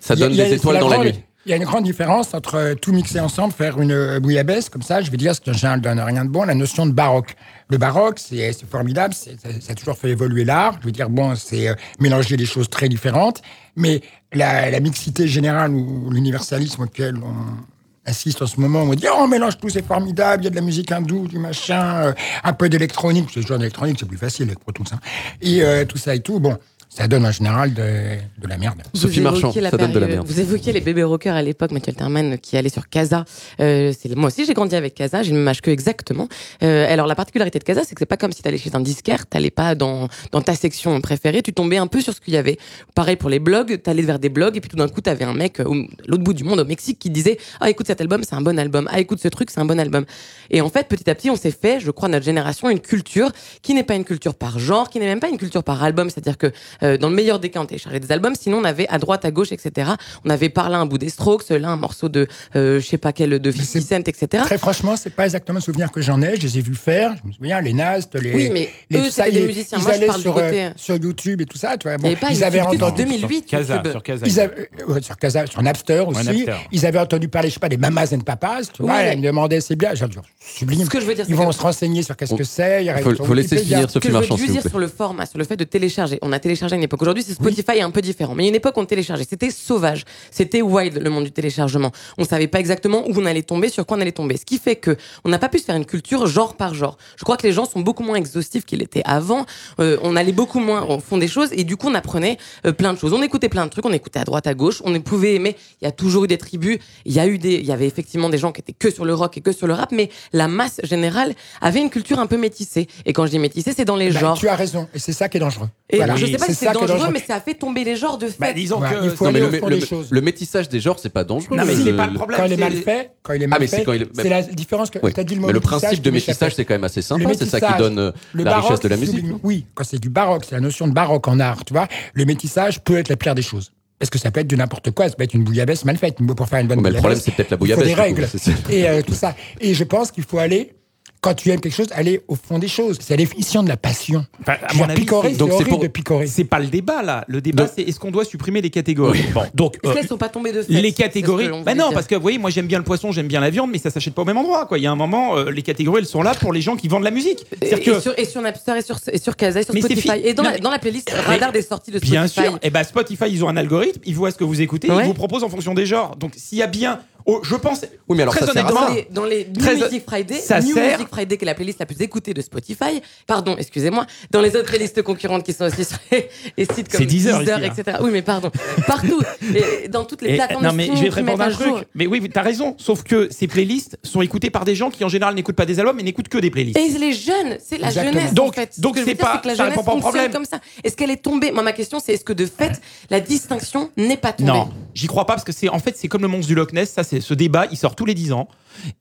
[0.00, 1.22] Ça donne a- des étoiles dans la nuit.
[1.44, 4.68] Il y a une grande différence entre euh, tout mixer ensemble, faire une euh, bouillabaisse,
[4.68, 6.92] comme ça, je vais dire, ce que ne donne rien de bon, la notion de
[6.92, 7.34] baroque.
[7.68, 9.30] Le baroque, c'est formidable, ça,
[9.68, 10.76] a toujours fait évoluer l'art.
[10.80, 13.42] Je veux dire, bon, c'est euh, mélanger des choses très différentes,
[13.74, 14.02] mais
[14.32, 19.26] la, mixité générale ou l'universalisme auquel on assiste en ce moment, on dit, oh, on
[19.26, 22.68] mélange tout, c'est formidable, il y a de la musique hindoue, du machin, un peu
[22.68, 24.98] d'électronique, parce que ce genre d'électronique, c'est plus facile avec Pro Tools, hein.
[25.40, 26.58] et tout ça et tout, bon,
[26.94, 28.82] ça donne en général de, de la merde.
[28.92, 29.06] Vous
[29.46, 32.88] évoquiez la période- Vous évoquiez les bébés rockers à l'époque, Mathieu Alterman, qui allait sur
[32.90, 33.24] Casa.
[33.60, 36.28] Euh, moi aussi, j'ai grandi avec Casa, j'ai le même âge que exactement.
[36.62, 38.80] Euh, alors la particularité de Casa, c'est que c'est pas comme si t'allais chez un
[38.80, 42.34] disquaire, t'allais pas dans dans ta section préférée, tu tombais un peu sur ce qu'il
[42.34, 42.58] y avait.
[42.94, 45.34] Pareil pour les blogs, t'allais vers des blogs et puis tout d'un coup t'avais un
[45.34, 45.74] mec euh, au
[46.06, 48.58] l'autre bout du monde, au Mexique, qui disait ah écoute cet album, c'est un bon
[48.58, 48.86] album.
[48.92, 50.04] Ah écoute ce truc, c'est un bon album.
[50.50, 53.32] Et en fait, petit à petit, on s'est fait, je crois, notre génération, une culture
[53.62, 56.10] qui n'est pas une culture par genre, qui n'est même pas une culture par album.
[56.10, 58.34] C'est-à-dire que euh, dans le meilleur des cas, on téléchargeait des albums.
[58.34, 59.90] Sinon, on avait à droite, à gauche, etc.
[60.24, 62.98] On avait par là un bout des Strokes, là un morceau de euh, je sais
[62.98, 64.42] pas quel de 50 Cent, etc.
[64.44, 66.36] Très franchement, c'est pas exactement le souvenir que j'en ai.
[66.36, 67.14] Je les ai vus faire.
[67.22, 68.32] Je me souviens, les Nast, les.
[68.34, 69.78] Oui, mais les eux, ça, des musiciens.
[69.78, 71.76] Ils Moi, je allaient parle sur, côté- euh, sur YouTube et tout ça.
[71.76, 73.02] Tu vois, Il bon, pas ils avaient entendu.
[73.04, 73.90] 2008, Casa, YouTube.
[73.92, 74.26] sur Casa.
[74.26, 76.24] Ils avaient, euh, ouais, sur Casa, sur Napster aussi.
[76.26, 76.54] Napster.
[76.72, 78.62] Ils avaient entendu parler, je sais pas, des Mamas and Papas.
[78.72, 79.94] Tu vois, Oui, ils me demandaient, c'est bien.
[79.94, 80.84] J'ai dit, sublime.
[80.84, 82.84] Ce que je veux dire, Ils vont que- se renseigner sur qu'est-ce que c'est.
[82.84, 85.56] ils Faut- laisser finir Ce que je veux dire sur le format, sur le fait
[85.56, 86.18] de télécharger.
[86.22, 87.02] On a téléchargé à une époque.
[87.02, 88.34] Aujourd'hui, c'est Spotify est un peu différent.
[88.34, 89.26] Mais il y a une époque, on téléchargeait.
[89.28, 90.04] C'était sauvage.
[90.30, 91.92] C'était wild, le monde du téléchargement.
[92.18, 94.36] On savait pas exactement où on allait tomber, sur quoi on allait tomber.
[94.36, 96.96] Ce qui fait que on n'a pas pu se faire une culture genre par genre.
[97.16, 99.46] Je crois que les gens sont beaucoup moins exhaustifs qu'ils l'étaient avant.
[99.80, 102.72] Euh, on allait beaucoup moins au fond des choses et du coup, on apprenait euh,
[102.72, 103.12] plein de choses.
[103.12, 103.84] On écoutait plein de trucs.
[103.86, 104.82] On écoutait à droite, à gauche.
[104.84, 105.56] On pouvait aimer.
[105.80, 106.78] Il y a toujours eu des tribus.
[107.04, 109.04] Il y a eu des, il y avait effectivement des gens qui étaient que sur
[109.04, 112.26] le rock et que sur le rap, mais la masse générale avait une culture un
[112.26, 112.86] peu métissée.
[113.06, 114.38] Et quand je dis métissée, c'est dans les Bah, genres.
[114.38, 114.88] Tu as raison.
[114.94, 115.68] Et c'est ça qui est dangereux.
[115.90, 116.16] Et Voilà.
[116.16, 118.26] je sais pas si c'est est dangereux, mais ça a fait tomber les genres de
[118.26, 118.36] fait.
[118.38, 119.04] Bah, disons Ouais, que.
[119.04, 120.08] il faut Non, mais aller le, au fond le- des choses.
[120.10, 121.56] le métissage des genres, c'est pas dangereux.
[121.56, 122.40] Non, mais Le- c'est pas le problème.
[122.40, 124.02] Quand il est mal fait, quand il est Ah, mal mais c'est fait, quand il
[124.02, 126.54] est- c'est la différence que tu as dit le mot Mais le principe de métissage,
[126.54, 127.30] c'est quand même assez Le sympa.
[127.38, 129.24] C'est ça qui donne euh, le la richesse de la musique.
[129.42, 131.88] Oui, quand c'est du baroque, c'est la notion de baroque en art, tu vois.
[132.14, 133.72] Le métissage peut être la pire des choses.
[133.98, 136.16] Parce que ça peut être du n'importe quoi, ça peut être une bouillabaisse mal faite.
[136.36, 137.94] Pour faire une bonne Mais le bouillabaisse, problème, c'est peut-être la il faut bouillabaisse, des
[137.94, 138.28] coup, règles
[138.70, 139.36] et euh, tout ça.
[139.60, 140.74] Et je pense qu'il faut aller,
[141.22, 142.98] quand tu aimes quelque chose, aller au fond des choses.
[143.00, 144.26] C'est la définition de la passion.
[144.40, 146.26] Enfin, à mon avis, picorer, donc c'est horrible pour- de picorer.
[146.26, 147.24] C'est pas le débat là.
[147.28, 150.18] Le débat, c'est est-ce qu'on doit supprimer les catégories Bon, donc Est-ce euh, qu'elles sont
[150.18, 151.48] pas tombées de fait les catégories.
[151.64, 151.94] Bah non, dire.
[151.94, 153.90] parce que vous voyez, moi j'aime bien le poisson, j'aime bien la viande, mais ça
[153.90, 154.66] s'achète pas au même endroit.
[154.66, 154.78] Quoi.
[154.78, 156.88] Il y a un moment, euh, les catégories, elles sont là pour les gens qui
[156.88, 157.46] vendent la musique.
[157.62, 160.00] Et, sur, et sur Napster et sur, et sur Casa et sur Mais Spotify.
[160.10, 162.10] fi- Et dans, Non, la, dans la playlist radar des sorties de Spotify.
[162.12, 162.58] Bien sûr.
[162.62, 165.04] Et ben Spotify, ils ont un algorithme, ils voient ce que vous écoutez, Ouais.
[165.04, 166.16] ils vous proposent en fonction des genres.
[166.16, 167.82] Donc s'il y a bien Oh, je pense.
[168.08, 170.60] Oui, mais alors très ça sert Dans les, dans les New Très- Music Friday, ça
[170.60, 173.00] New sert- Music Friday, qui est la playlist la plus écoutée de Spotify.
[173.26, 174.06] Pardon, excusez-moi.
[174.30, 177.58] Dans les autres playlists concurrentes qui sont aussi sur les, les sites comme Deezer Deezer,
[177.64, 177.98] ici, etc.
[178.02, 178.50] Oui, mais pardon.
[178.86, 179.20] Partout.
[179.54, 181.76] Et dans toutes les plateformes non mais je vais te répondre un jour.
[181.76, 181.88] truc.
[181.94, 182.74] Mais oui, t'as raison.
[182.78, 185.78] Sauf que ces playlists sont écoutées par des gens qui en général n'écoutent pas des
[185.78, 186.78] albums, mais n'écoutent que des playlists.
[186.78, 188.12] Et les jeunes, c'est la Exactement.
[188.20, 188.34] jeunesse.
[188.34, 188.80] Donc- en fait.
[188.80, 190.32] donc Ce c'est dire, pas- que la ça jeunesse répond pas au problème.
[190.32, 190.60] comme ça.
[190.84, 191.52] Est-ce qu'elle est tombée?
[191.52, 194.50] Moi, ma question, c'est est-ce que de fait, la distinction n'est pas tombée?
[194.52, 196.72] Non, j'y crois pas parce que c'est en fait c'est comme le monstre du Loch
[196.72, 196.90] Ness.
[196.90, 198.48] Ça, c'est ce débat, il sort tous les 10 ans.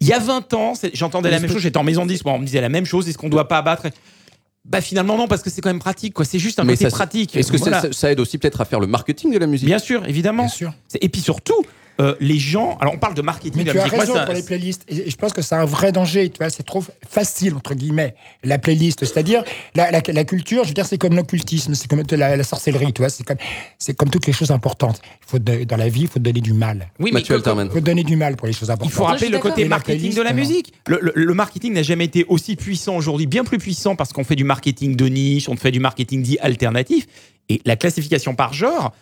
[0.01, 1.62] Il y a 20 ans, j'entendais la même chose.
[1.62, 3.07] J'étais en maison de disque, moi, on me disait la même chose.
[3.07, 3.88] Est-ce qu'on doit pas abattre?
[4.66, 6.14] Bah finalement non, parce que c'est quand même pratique.
[6.14, 6.24] quoi.
[6.26, 7.36] C'est juste un Mais côté ça- pratique.
[7.36, 7.82] Est-ce que ça- Voilà.
[7.82, 9.66] ça, ça aide aussi peut-être à faire le marketing de la musique?
[9.68, 10.47] Bien sûr, évidemment.
[10.49, 10.68] C'est-
[11.01, 11.55] Et puis surtout,
[11.99, 12.77] euh, les gens.
[12.79, 13.95] Alors on parle de marketing Mais de tu la as musique.
[13.97, 14.83] Moi, raison ça- pour les playlists.
[14.87, 16.29] Et je pense que c'est un vrai danger.
[16.29, 18.99] Tu vois, c'est trop facile entre guillemets la playlist.
[19.05, 19.43] C'est-à-dire
[19.75, 20.63] la, la, la culture.
[20.63, 22.93] Je veux dire, c'est comme l'occultisme, c'est comme la, la sorcellerie.
[22.93, 23.37] Tu vois, c'est comme
[23.77, 25.01] c'est comme toutes les choses importantes.
[25.03, 26.89] Il faut de- dans la vie, il faut donner du mal.
[26.99, 27.67] Oui, mais Mathieu comme- Alterman.
[27.67, 28.91] Il faut donner du mal pour les choses importantes.
[28.93, 30.73] Il faut rappeler le côté marketing playlist, de la musique.
[30.87, 34.23] Le, le- le marketing n'a jamais été aussi puissant aujourd'hui, bien plus puissant parce qu'on
[34.23, 37.05] fait du marketing de niche, on fait du marketing dit alternatif.
[37.49, 38.93] Et la classification par genre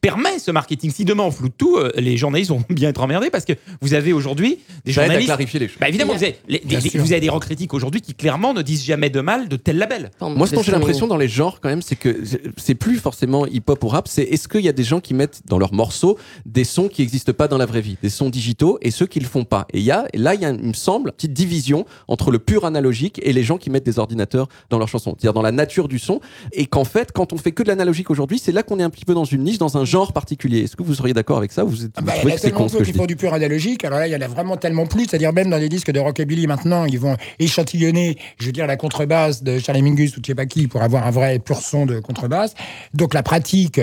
[0.00, 0.90] permet ce marketing.
[0.92, 3.94] Si demain on floute tout, euh, les journalistes vont bien être emmerdés parce que vous
[3.94, 5.26] avez aujourd'hui des Ça aide à journalistes.
[5.28, 5.78] clarifier les choses.
[5.80, 7.00] Bah, évidemment, vous avez, les- Bien des- sûr.
[7.02, 9.78] vous avez des rock critiques aujourd'hui qui clairement ne disent jamais de mal de tel
[9.78, 10.10] label.
[10.20, 12.22] Moi, ce dont j'ai l'impression dans les genres, quand même, c'est que
[12.56, 15.42] c'est plus forcément hip-hop ou rap, c'est est-ce qu'il y a des gens qui mettent
[15.46, 18.78] dans leurs morceaux des sons qui n'existent pas dans la vraie vie, des sons digitaux,
[18.82, 19.66] et ceux qui le font pas.
[19.72, 21.86] Et il y a, et là, il y a, il me semble, une petite division
[22.08, 25.32] entre le pur analogique et les gens qui mettent des ordinateurs dans leurs chansons, c'est-à-dire
[25.32, 26.20] dans la nature du son,
[26.52, 28.90] et qu'en fait, quand on fait que de l'analogique aujourd'hui, c'est là qu'on est un
[28.90, 30.60] petit peu dans une niche, dans un genre particulier.
[30.64, 32.38] Est-ce que vous seriez d'accord avec ça ou vous, êtes- vous Bah, y a que
[32.40, 33.84] c'est con ce que qui je dis font du pur analogique.
[33.84, 35.04] Alors là, il y en a vraiment tellement plus.
[35.06, 38.76] C'est-à-dire même dans les disques de rockabilly maintenant, ils vont échantillonner, je veux dire, la
[38.76, 41.86] contrebasse de Charlie Mingus ou je sais pas qui pour avoir un vrai pur son
[41.86, 42.54] de contrebasse.
[42.94, 43.80] Donc la pratique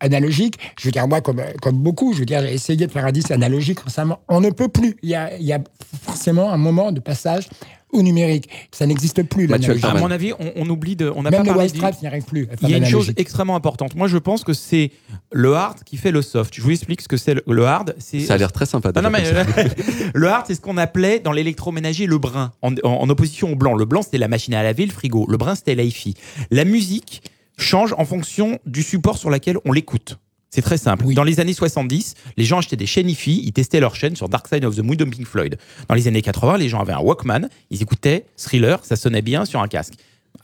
[0.00, 3.06] analogique, je veux dire, moi, comme, comme beaucoup, je veux dire, j'ai essayé de faire
[3.06, 4.20] un disque analogique récemment.
[4.28, 4.96] On ne peut plus.
[5.02, 5.60] Il y a, il y a
[6.02, 7.48] forcément un moment de passage
[7.92, 8.48] au numérique.
[8.72, 9.48] Ça n'existe plus.
[9.52, 11.10] À mon avis, on, on oublie de.
[11.14, 13.56] On n'a Même pas les parlé n'y arrivent plus Il y a une chose extrêmement
[13.56, 13.94] importante.
[13.94, 14.90] Moi, je pense que c'est
[15.32, 16.52] le hard qui fait le soft.
[16.54, 17.94] Je vous explique ce que c'est le, le hard.
[17.98, 18.90] C'est Ça a l'air très sympa.
[18.94, 19.62] Non, non, mais déjà comme ça.
[20.14, 23.56] le hard, c'est ce qu'on appelait dans l'électroménager le brun, en, en- en opposition au
[23.56, 23.74] blanc.
[23.74, 25.24] Le blanc, c'était la machine à laver, le frigo.
[25.28, 26.14] Le brun, c'était l'hi-fi.
[26.50, 27.22] La musique
[27.56, 30.18] change en fonction du support sur lequel on l'écoute.
[30.50, 31.12] C'est très simple.
[31.12, 34.28] Dans les années 70, les gens achetaient des chaînes hi-fi, ils testaient leurs chaînes sur
[34.28, 35.58] Dark Side of the Moon de Pink Floyd.
[35.88, 39.44] Dans les années 80, les gens avaient un Walkman, ils écoutaient Thriller, ça sonnait bien
[39.44, 39.94] sur un casque.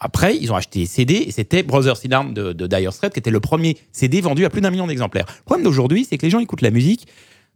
[0.01, 3.13] Après, ils ont acheté des CD et c'était Brothers in Arms de, de Dire Straits
[3.13, 5.27] qui était le premier CD vendu à plus d'un million d'exemplaires.
[5.29, 7.07] Le problème d'aujourd'hui, c'est que les gens écoutent la musique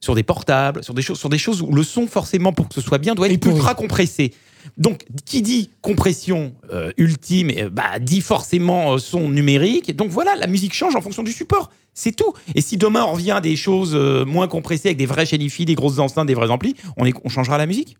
[0.00, 2.74] sur des portables, sur des choses, sur des choses où le son, forcément, pour que
[2.74, 4.32] ce soit bien, doit être ultra compressé.
[4.76, 9.94] Donc, qui dit compression euh, ultime, euh, bah, dit forcément euh, son numérique.
[9.96, 11.70] Donc voilà, la musique change en fonction du support.
[11.94, 12.32] C'est tout.
[12.54, 15.40] Et si demain on revient à des choses euh, moins compressées avec des vrais chaînes
[15.42, 17.96] hi-fi, des grosses enceintes, des vrais amplis, on, est- on changera la musique?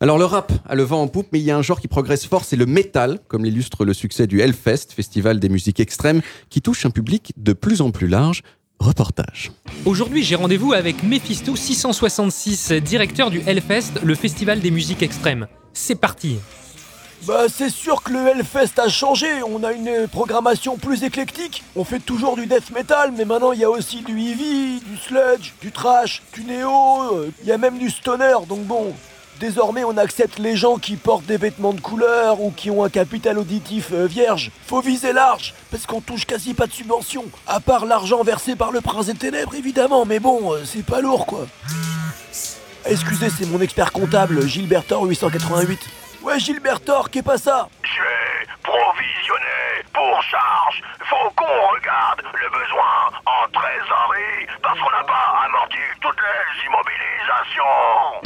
[0.00, 1.88] Alors le rap a le vent en poupe, mais il y a un genre qui
[1.88, 6.22] progresse fort, c'est le métal, comme l'illustre le succès du Hellfest, festival des musiques extrêmes,
[6.48, 8.42] qui touche un public de plus en plus large.
[8.78, 9.52] Reportage.
[9.84, 15.46] Aujourd'hui, j'ai rendez-vous avec Mephisto 666, directeur du Hellfest, le festival des musiques extrêmes.
[15.72, 16.38] C'est parti.
[17.24, 21.62] Bah c'est sûr que le Hellfest a changé, on a une programmation plus éclectique.
[21.76, 24.96] On fait toujours du death metal, mais maintenant il y a aussi du heavy, du
[24.96, 26.70] sludge, du trash, du néo,
[27.12, 28.94] euh, il y a même du stoner, donc bon...
[29.38, 32.90] Désormais, on accepte les gens qui portent des vêtements de couleur ou qui ont un
[32.90, 34.50] capital auditif euh, vierge.
[34.66, 37.24] Faut viser large, parce qu'on touche quasi pas de subventions.
[37.46, 41.00] À part l'argent versé par le prince des ténèbres, évidemment, mais bon, euh, c'est pas
[41.00, 41.46] lourd, quoi.
[42.86, 45.78] Excusez, c'est mon expert comptable, Gilbertor 888.
[46.22, 47.68] Ouais, Gilbertor, qu'est pas ça?
[47.82, 50.82] J'ai provisionné pour charge.
[51.04, 58.20] Faut qu'on regarde le besoin en trésorerie parce qu'on n'a pas amorti toutes les immobilisations.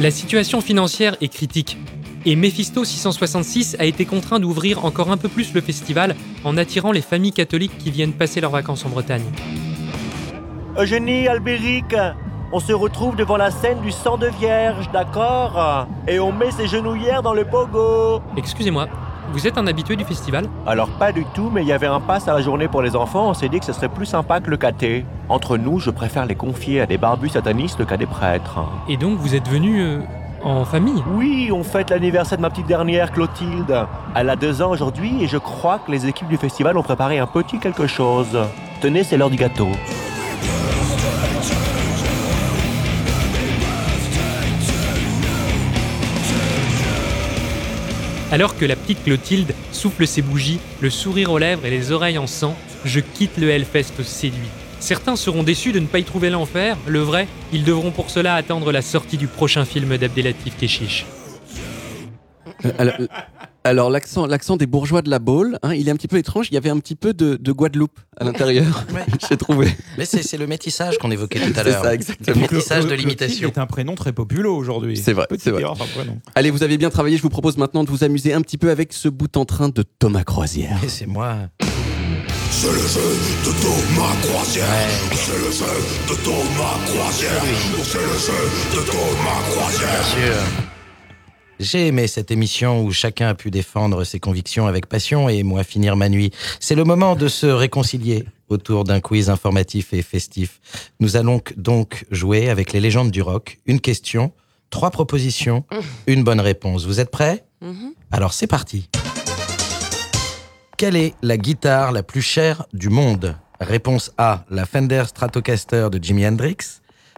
[0.00, 1.78] La situation financière est critique.
[2.26, 6.92] Et Mephisto 666 a été contraint d'ouvrir encore un peu plus le festival en attirant
[6.92, 9.30] les familles catholiques qui viennent passer leurs vacances en Bretagne.
[10.78, 11.94] Eugénie, Albéric,
[12.54, 15.88] on se retrouve devant la scène du sang de vierge, d'accord?
[16.06, 18.22] Et on met ses genouillères dans le pogo.
[18.36, 18.86] Excusez-moi,
[19.32, 20.46] vous êtes un habitué du festival?
[20.64, 22.94] Alors pas du tout, mais il y avait un pass à la journée pour les
[22.94, 25.04] enfants, on s'est dit que ce serait plus sympa que le caté.
[25.28, 28.60] Entre nous, je préfère les confier à des barbus satanistes qu'à des prêtres.
[28.88, 29.98] Et donc vous êtes venu euh,
[30.44, 31.02] en famille?
[31.12, 33.84] Oui, on fête l'anniversaire de ma petite dernière, Clotilde.
[34.14, 37.18] Elle a deux ans aujourd'hui et je crois que les équipes du festival ont préparé
[37.18, 38.38] un petit quelque chose.
[38.80, 39.70] Tenez, c'est l'heure du gâteau.
[48.34, 52.18] Alors que la petite Clotilde souffle ses bougies, le sourire aux lèvres et les oreilles
[52.18, 54.48] en sang, je quitte le Hellfest séduit.
[54.80, 58.34] Certains seront déçus de ne pas y trouver l'enfer, le vrai, ils devront pour cela
[58.34, 61.06] attendre la sortie du prochain film d'Abdelatif Keshish.
[62.64, 63.06] Euh, euh,
[63.66, 66.48] alors, l'accent, l'accent des bourgeois de la Baule, hein, il est un petit peu étrange.
[66.50, 68.84] Il y avait un petit peu de, de Guadeloupe à l'intérieur.
[69.28, 69.68] J'ai trouvé.
[69.96, 71.82] Mais c'est c'est le métissage qu'on évoquait tout à C'est l'heure.
[71.82, 72.36] ça, exactement.
[72.36, 73.48] Le métissage de l'imitation.
[73.48, 74.98] est un prénom très populaire aujourd'hui.
[74.98, 75.64] C'est vrai, Petite c'est vrai.
[76.34, 77.16] Allez, vous avez bien travaillé.
[77.16, 79.70] Je vous propose maintenant de vous amuser un petit peu avec ce bout en train
[79.70, 80.78] de Thomas Croisière.
[80.84, 81.36] Et c'est moi.
[82.50, 84.66] C'est le jeu de Thomas Croisière.
[85.12, 87.42] C'est le jeu de Thomas Croisière.
[87.82, 89.88] C'est le jeu de Thomas Croisière.
[89.88, 90.73] Bien sûr.
[91.60, 95.62] J'ai aimé cette émission où chacun a pu défendre ses convictions avec passion et moi
[95.62, 96.32] finir ma nuit.
[96.58, 100.60] C'est le moment de se réconcilier autour d'un quiz informatif et festif.
[100.98, 103.60] Nous allons donc jouer avec les légendes du rock.
[103.66, 104.32] Une question,
[104.70, 105.64] trois propositions,
[106.06, 106.86] une bonne réponse.
[106.86, 107.44] Vous êtes prêts?
[108.10, 108.90] Alors c'est parti.
[110.76, 113.36] Quelle est la guitare la plus chère du monde?
[113.60, 116.56] Réponse A, la Fender Stratocaster de Jimi Hendrix.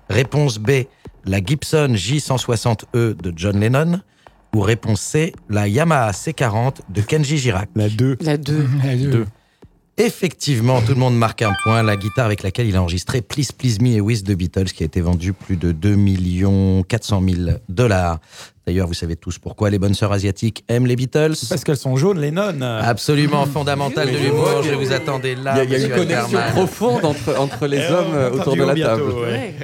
[0.09, 0.85] Réponse B,
[1.25, 4.01] la Gibson J160E E de John Lennon.
[4.57, 7.69] Ou réponse C, la Yamaha C40 de Kenji Girac.
[7.77, 8.17] La 2.
[8.23, 8.67] La 2.
[8.85, 9.27] Les deux.
[9.99, 11.83] Effectivement, tout le monde marque un point.
[11.83, 14.83] La guitare avec laquelle il a enregistré Please Please Me et With the Beatles, qui
[14.83, 15.95] a été vendue plus de 2
[16.89, 18.19] 400 000 dollars.
[18.67, 21.35] D'ailleurs, vous savez tous pourquoi les bonnes sœurs asiatiques aiment les Beatles.
[21.51, 22.63] Parce qu'elles sont jaunes, les nonnes.
[22.63, 24.61] Absolument fondamental de l'humour.
[24.63, 24.69] oui.
[24.71, 25.53] Je vous attendais Il y là.
[25.53, 29.03] a, il y a une connexion profonde entre, entre les hommes autour de la table.
[29.03, 29.55] ouais.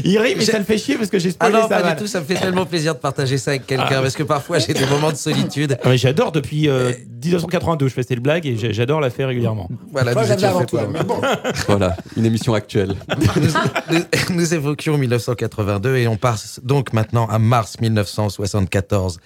[0.04, 1.90] Il rit, mais ça le fait chier parce que j'ai Ah spoilé non, sa pas
[1.94, 2.06] du tout.
[2.06, 4.00] Ça me fait tellement plaisir de partager ça avec quelqu'un Ah.
[4.02, 5.78] parce que parfois j'ai des moments de solitude.
[5.82, 9.68] Ah, mais J'adore depuis euh, 1982, je fais cette blague et j'adore la faire régulièrement.
[9.92, 11.20] Voilà, Moi, nous j'avais étions avant fait toi, pour- mais bon.
[11.68, 12.94] Voilà, une émission actuelle.
[13.18, 19.18] nous, nous- nous évoquions 1982 et on passe donc maintenant à mars 1974.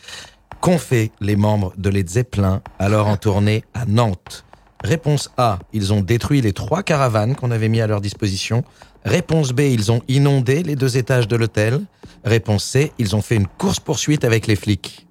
[0.61, 4.45] Qu'ont fait les membres de Led Zeppelin alors en tournée à Nantes?
[4.83, 8.65] Réponse A, ils ont détruit les trois caravanes qu'on avait mis à leur disposition.
[9.05, 11.81] Réponse B, ils ont inondé les deux étages de l'hôtel.
[12.25, 15.07] Réponse C, ils ont fait une course-poursuite avec les flics.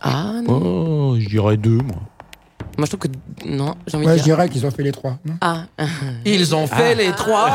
[0.00, 0.60] Ah non.
[1.12, 1.96] Oh, je dirais deux, moi.
[2.76, 3.08] Moi, je trouve que.
[3.46, 4.34] Non, j'ai envie Ouais, de je dire.
[4.36, 5.18] dirais qu'ils ont fait les trois.
[5.24, 5.66] non Ah.
[6.24, 6.94] Ils ont fait Ah.
[6.94, 7.48] les trois.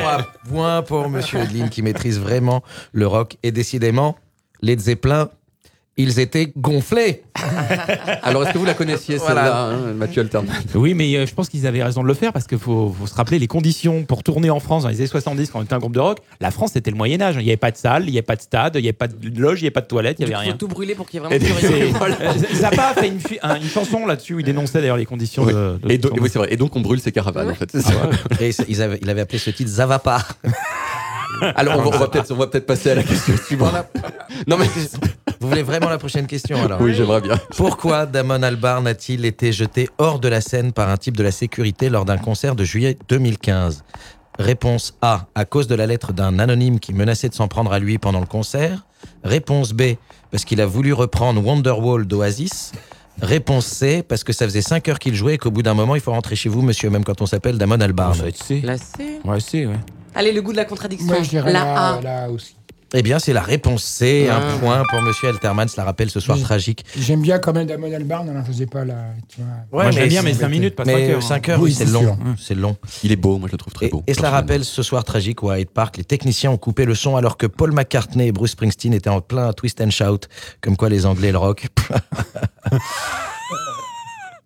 [0.00, 2.62] Trois points pour Monsieur Edlin qui maîtrise vraiment
[2.92, 3.36] le rock.
[3.44, 4.16] Et décidément,
[4.62, 5.28] les Zeppelin,
[5.96, 7.22] ils étaient gonflés.
[8.22, 9.42] Alors, est-ce que vous la connaissiez, Voilà.
[9.42, 12.32] celle-là, hein, Mathieu Alterman Oui, mais euh, je pense qu'ils avaient raison de le faire
[12.32, 15.06] parce qu'il faut, faut se rappeler les conditions pour tourner en France dans les années
[15.06, 16.18] 70 quand on était un groupe de rock.
[16.40, 17.36] La France, c'était le Moyen-Âge.
[17.38, 18.92] Il n'y avait pas de salle, il n'y avait pas de stade, il n'y avait
[18.92, 20.56] pas de loge, il n'y avait pas de toilette, il n'y Il avait faut rien.
[20.58, 22.16] tout brûler pour qu'il y ait vraiment plus voilà.
[22.20, 25.06] Euh, Zappa a fait une, fi- un- une chanson là-dessus où il dénonçait d'ailleurs les
[25.06, 25.52] conditions Oui.
[25.52, 26.22] de, de Et, donc- tournée.
[26.22, 26.48] oui, c'est vrai.
[26.52, 27.68] Et donc, on brûle ces caravanes, en fait.
[27.70, 27.92] c'est ça.
[28.40, 30.18] Et ils avaient, il avait appelé ce titre Zavapa.
[31.56, 33.74] Alors, on va, on va peut-être passer à la question suivante.
[34.46, 34.66] Non, mais.
[35.40, 37.38] Vous voulez vraiment la prochaine question alors Oui, j'aimerais bien.
[37.54, 41.32] Pourquoi Damon Albarn a-t-il été jeté hors de la scène par un type de la
[41.32, 43.84] sécurité lors d'un concert de juillet 2015
[44.38, 47.78] Réponse A, à cause de la lettre d'un anonyme qui menaçait de s'en prendre à
[47.78, 48.86] lui pendant le concert.
[49.22, 49.96] Réponse B,
[50.30, 52.72] parce qu'il a voulu reprendre Wonderwall d'Oasis.
[53.20, 55.94] Réponse C, parce que ça faisait 5 heures qu'il jouait et qu'au bout d'un moment,
[55.94, 58.14] il faut rentrer chez vous, monsieur, même quand on s'appelle Damon Albarn.
[58.14, 58.60] Ça va être C.
[58.64, 59.20] La C.
[59.24, 59.76] Ouais, C, ouais.
[60.14, 61.06] Allez, le goût de la contradiction.
[61.08, 62.28] Moi, je dirais la là, A.
[62.30, 62.56] aussi.
[62.96, 64.36] Eh bien, c'est la réponse C, Ah.
[64.36, 66.84] un point pour monsieur Alterman, cela rappelle ce soir tragique.
[66.96, 68.94] J'aime bien quand même Damon Albarn, on n'en faisait pas là.
[69.28, 69.82] Tu vois.
[69.82, 71.20] Moi, je l'aime bien, mais c'est- 5 minutes, pas 5 Mais heures.
[71.20, 72.00] 5 heures, Oui, oui, c'est long.
[72.02, 72.16] sûr.
[72.38, 72.76] C'est long.
[73.02, 74.04] Il est beau, moi, je le trouve très Et, beau.
[74.06, 76.94] et cela rappelle ce soir tragique où à Hyde Park, les techniciens ont coupé le
[76.94, 80.28] son alors que Paul McCartney et Bruce Springsteen étaient en plein twist and shout,
[80.60, 81.66] comme quoi les Anglais et le rock.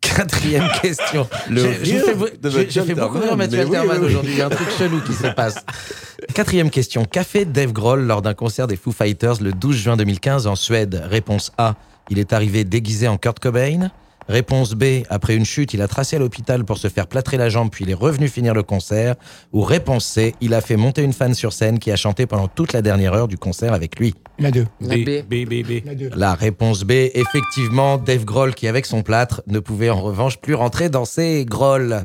[0.17, 1.29] Quatrième question.
[1.51, 4.33] J'ai- fait, beaucoup rire Mathieu Alterman aujourd'hui.
[4.33, 5.65] Il y a un truc chelou qui se passe.
[6.35, 7.05] Quatrième question.
[7.05, 10.57] Qu'a fait Dave Grohl lors d'un concert des Foo Fighters le 12 juin 2015 en
[10.57, 11.75] Suède Réponse A.
[12.11, 13.91] Il est arrivé déguisé en Kurt Cobain.
[14.29, 15.05] Réponse B.
[15.09, 17.85] Après une chute, il a tracé à l'hôpital pour se faire plâtrer la jambe, puis
[17.85, 19.15] il est revenu finir le concert.
[19.53, 20.35] Ou réponse C.
[20.41, 23.15] Il a fait monter une fan sur scène qui a chanté pendant toute la dernière
[23.15, 24.15] heure du concert avec lui.
[24.39, 24.67] La 2.
[24.81, 25.01] La B.
[25.01, 25.87] B, B, B.
[25.87, 26.11] La 2.
[26.15, 30.55] La réponse B, effectivement, Dave Grohl, qui avec son plâtre, ne pouvait en revanche plus
[30.55, 32.05] rentrer dans ses grolles.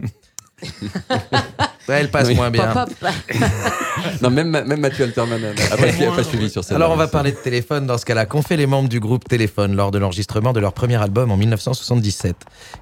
[1.88, 2.36] Ouais, elle passe Oui.
[2.36, 2.68] moins bien.
[2.68, 3.10] Pop, pop.
[4.22, 7.38] Non, même, même Mathieu Alterman n'a pas, suivi sur celle Alors on va parler de
[7.38, 8.26] téléphone dans ce cas-là.
[8.26, 11.38] Qu'ont fait les membres du groupe Téléphone lors de l'enregistrement de leur premier album en
[11.38, 12.36] 1977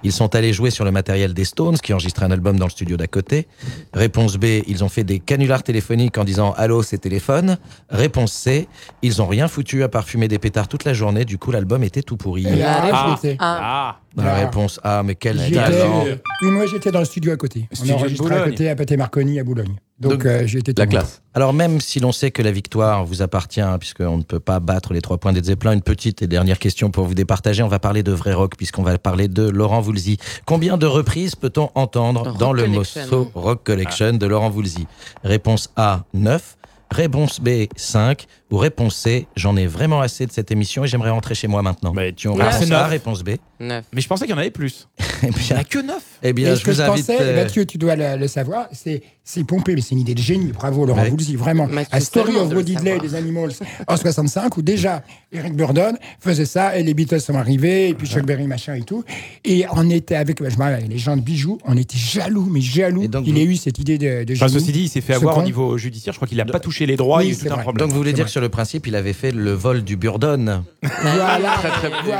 [0.04, 2.72] Ils sont allés jouer sur le matériel des Stones qui enregistraient un album dans le
[2.72, 3.48] studio d'à côté.
[3.94, 7.58] Réponse B, ils ont fait des canulars téléphoniques en disant Allô, c'est téléphone.
[7.90, 8.68] Réponse C,
[9.02, 11.26] ils ont rien foutu à part fumer des pétards toute la journée.
[11.26, 12.48] Du coup, l'album était tout pourri.
[12.64, 13.18] Ah.
[13.40, 13.98] Ah.
[14.18, 16.04] Ah, La réponse A, mais quel talent
[16.42, 17.68] Oui, moi j'étais dans le studio à côté.
[17.72, 19.76] On Studio enregistré à côté à Marconi à Boulogne.
[20.00, 21.22] Donc, Donc, euh, j'ai été La classe.
[21.36, 24.60] Alors même si l'on sait que la victoire vous appartient, hein, puisqu'on ne peut pas
[24.60, 27.62] battre les trois points des Zeppelin, une petite et dernière question pour vous départager.
[27.62, 30.18] On va parler de vrai rock, puisqu'on va parler de Laurent Voulzy.
[30.46, 34.88] Combien de reprises peut-on entendre Rock dans le morceau Rock Collection de Laurent Voulzy?
[35.24, 36.58] Réponse A, 9.
[36.90, 38.26] Réponse B, 5.
[38.52, 41.62] Ou réponse C, j'en ai vraiment assez de cette émission et j'aimerais rentrer chez moi
[41.62, 41.94] maintenant.
[41.96, 43.30] Mais Tu Ah, c'est réponse A, B.
[43.60, 43.86] Neuf.
[43.94, 44.88] Mais je pensais qu'il y en avait plus.
[45.24, 45.96] Eh Il n'y en a que 9.
[46.24, 47.06] eh bien Et je ce que vous je invite...
[47.06, 50.16] pensais, euh, Mathieu, tu dois le, le savoir, c'est c'est pompé, mais c'est une idée
[50.16, 50.52] de génie.
[50.52, 51.10] Bravo, Laurent Ouais.
[51.12, 51.68] Voulzy, vraiment.
[51.68, 53.02] Mathieu A Story of Woody Diddley et savoir.
[53.12, 53.52] des Animals
[53.88, 58.08] en 65, où déjà Eric Burdon faisait ça, et les Beatles sont arrivés, et puis
[58.08, 59.04] Chuck Berry, machin et tout.
[59.46, 62.62] Et on était avec je me rappelle, les gens de bijoux, on était jaloux, mais
[62.62, 64.60] jaloux donc qu'il vous- ait eu cette idée de, de Enfin, génie.
[64.60, 66.14] ceci dit, il s'est fait avoir au niveau judiciaire.
[66.14, 67.20] Je crois qu'il n'a pas touché les droits.
[67.20, 67.86] Oui, il y a eu c'est tout un problème.
[67.86, 70.64] Donc vous voulez dire que sur le principe, il avait fait le vol du Burdon
[70.82, 71.38] Voilà,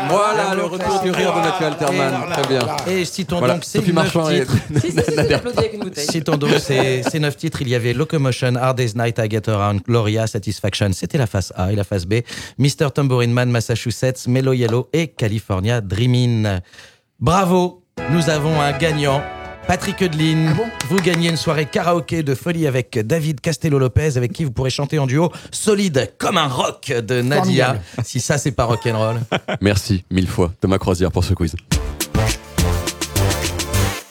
[0.08, 2.14] Voilà le retour du rire de Mathieu Alterman.
[2.32, 2.60] Très bien.
[2.86, 3.56] Et citons Voilà.
[3.56, 4.54] donc ces neuf titres.
[4.80, 4.98] Si, si,
[5.96, 6.12] si.
[6.12, 7.64] Citons donc ces, ces neuf titres.
[7.64, 10.92] Il y avait Locomotion, Hard Day's Night, I Get Around, Gloria, Satisfaction.
[10.94, 12.20] C'était la face A et la face B.
[12.60, 12.92] Mr.
[12.94, 16.62] Tambourine Man, Massachusetts, Mellow Yellow et California Dreamin'.
[17.20, 19.24] Bravo, nous avons un gagnant.
[19.72, 20.54] Patrick Eudeline,
[20.90, 25.00] vous gagnez une soirée karaoké de folie avec David Castello-Lopez, avec qui vous pourrez chanter
[25.00, 27.68] en duo solide comme un rock de Nadia.
[27.68, 27.80] Formidable.
[28.04, 29.22] Si ça, c'est pas rock'n'roll.
[29.62, 31.56] Merci mille fois Thomas Croisière pour ce quiz.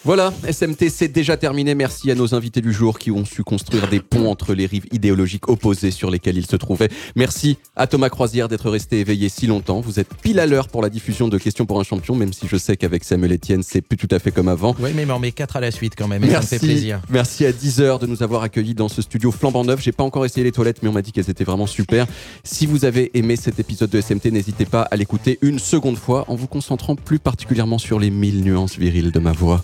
[0.03, 1.75] Voilà, SMT, c'est déjà terminé.
[1.75, 4.87] Merci à nos invités du jour qui ont su construire des ponts entre les rives
[4.93, 6.89] idéologiques opposées sur lesquelles ils se trouvaient.
[7.17, 9.83] Merci à Thomas Croisière d'être resté éveillé si longtemps.
[9.83, 12.49] Vous êtes pile à l'heure pour la diffusion de Questions pour un champion, même si
[12.49, 14.75] je sais qu'avec Samuel Etienne, c'est plus tout à fait comme avant.
[14.79, 16.25] Oui, mais m'en met quatre à la suite quand même.
[16.25, 17.03] Et ça me fait plaisir.
[17.11, 19.83] Merci à 10 heures de nous avoir accueillis dans ce studio flambant neuf.
[19.83, 22.07] J'ai pas encore essayé les toilettes, mais on m'a dit qu'elles étaient vraiment super.
[22.43, 26.25] Si vous avez aimé cet épisode de SMT, n'hésitez pas à l'écouter une seconde fois
[26.29, 29.63] en vous concentrant plus particulièrement sur les mille nuances viriles de ma voix.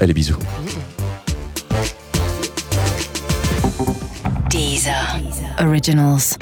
[0.00, 0.38] Allez, bisous.
[4.48, 4.92] Deezer.
[5.60, 6.36] Originals.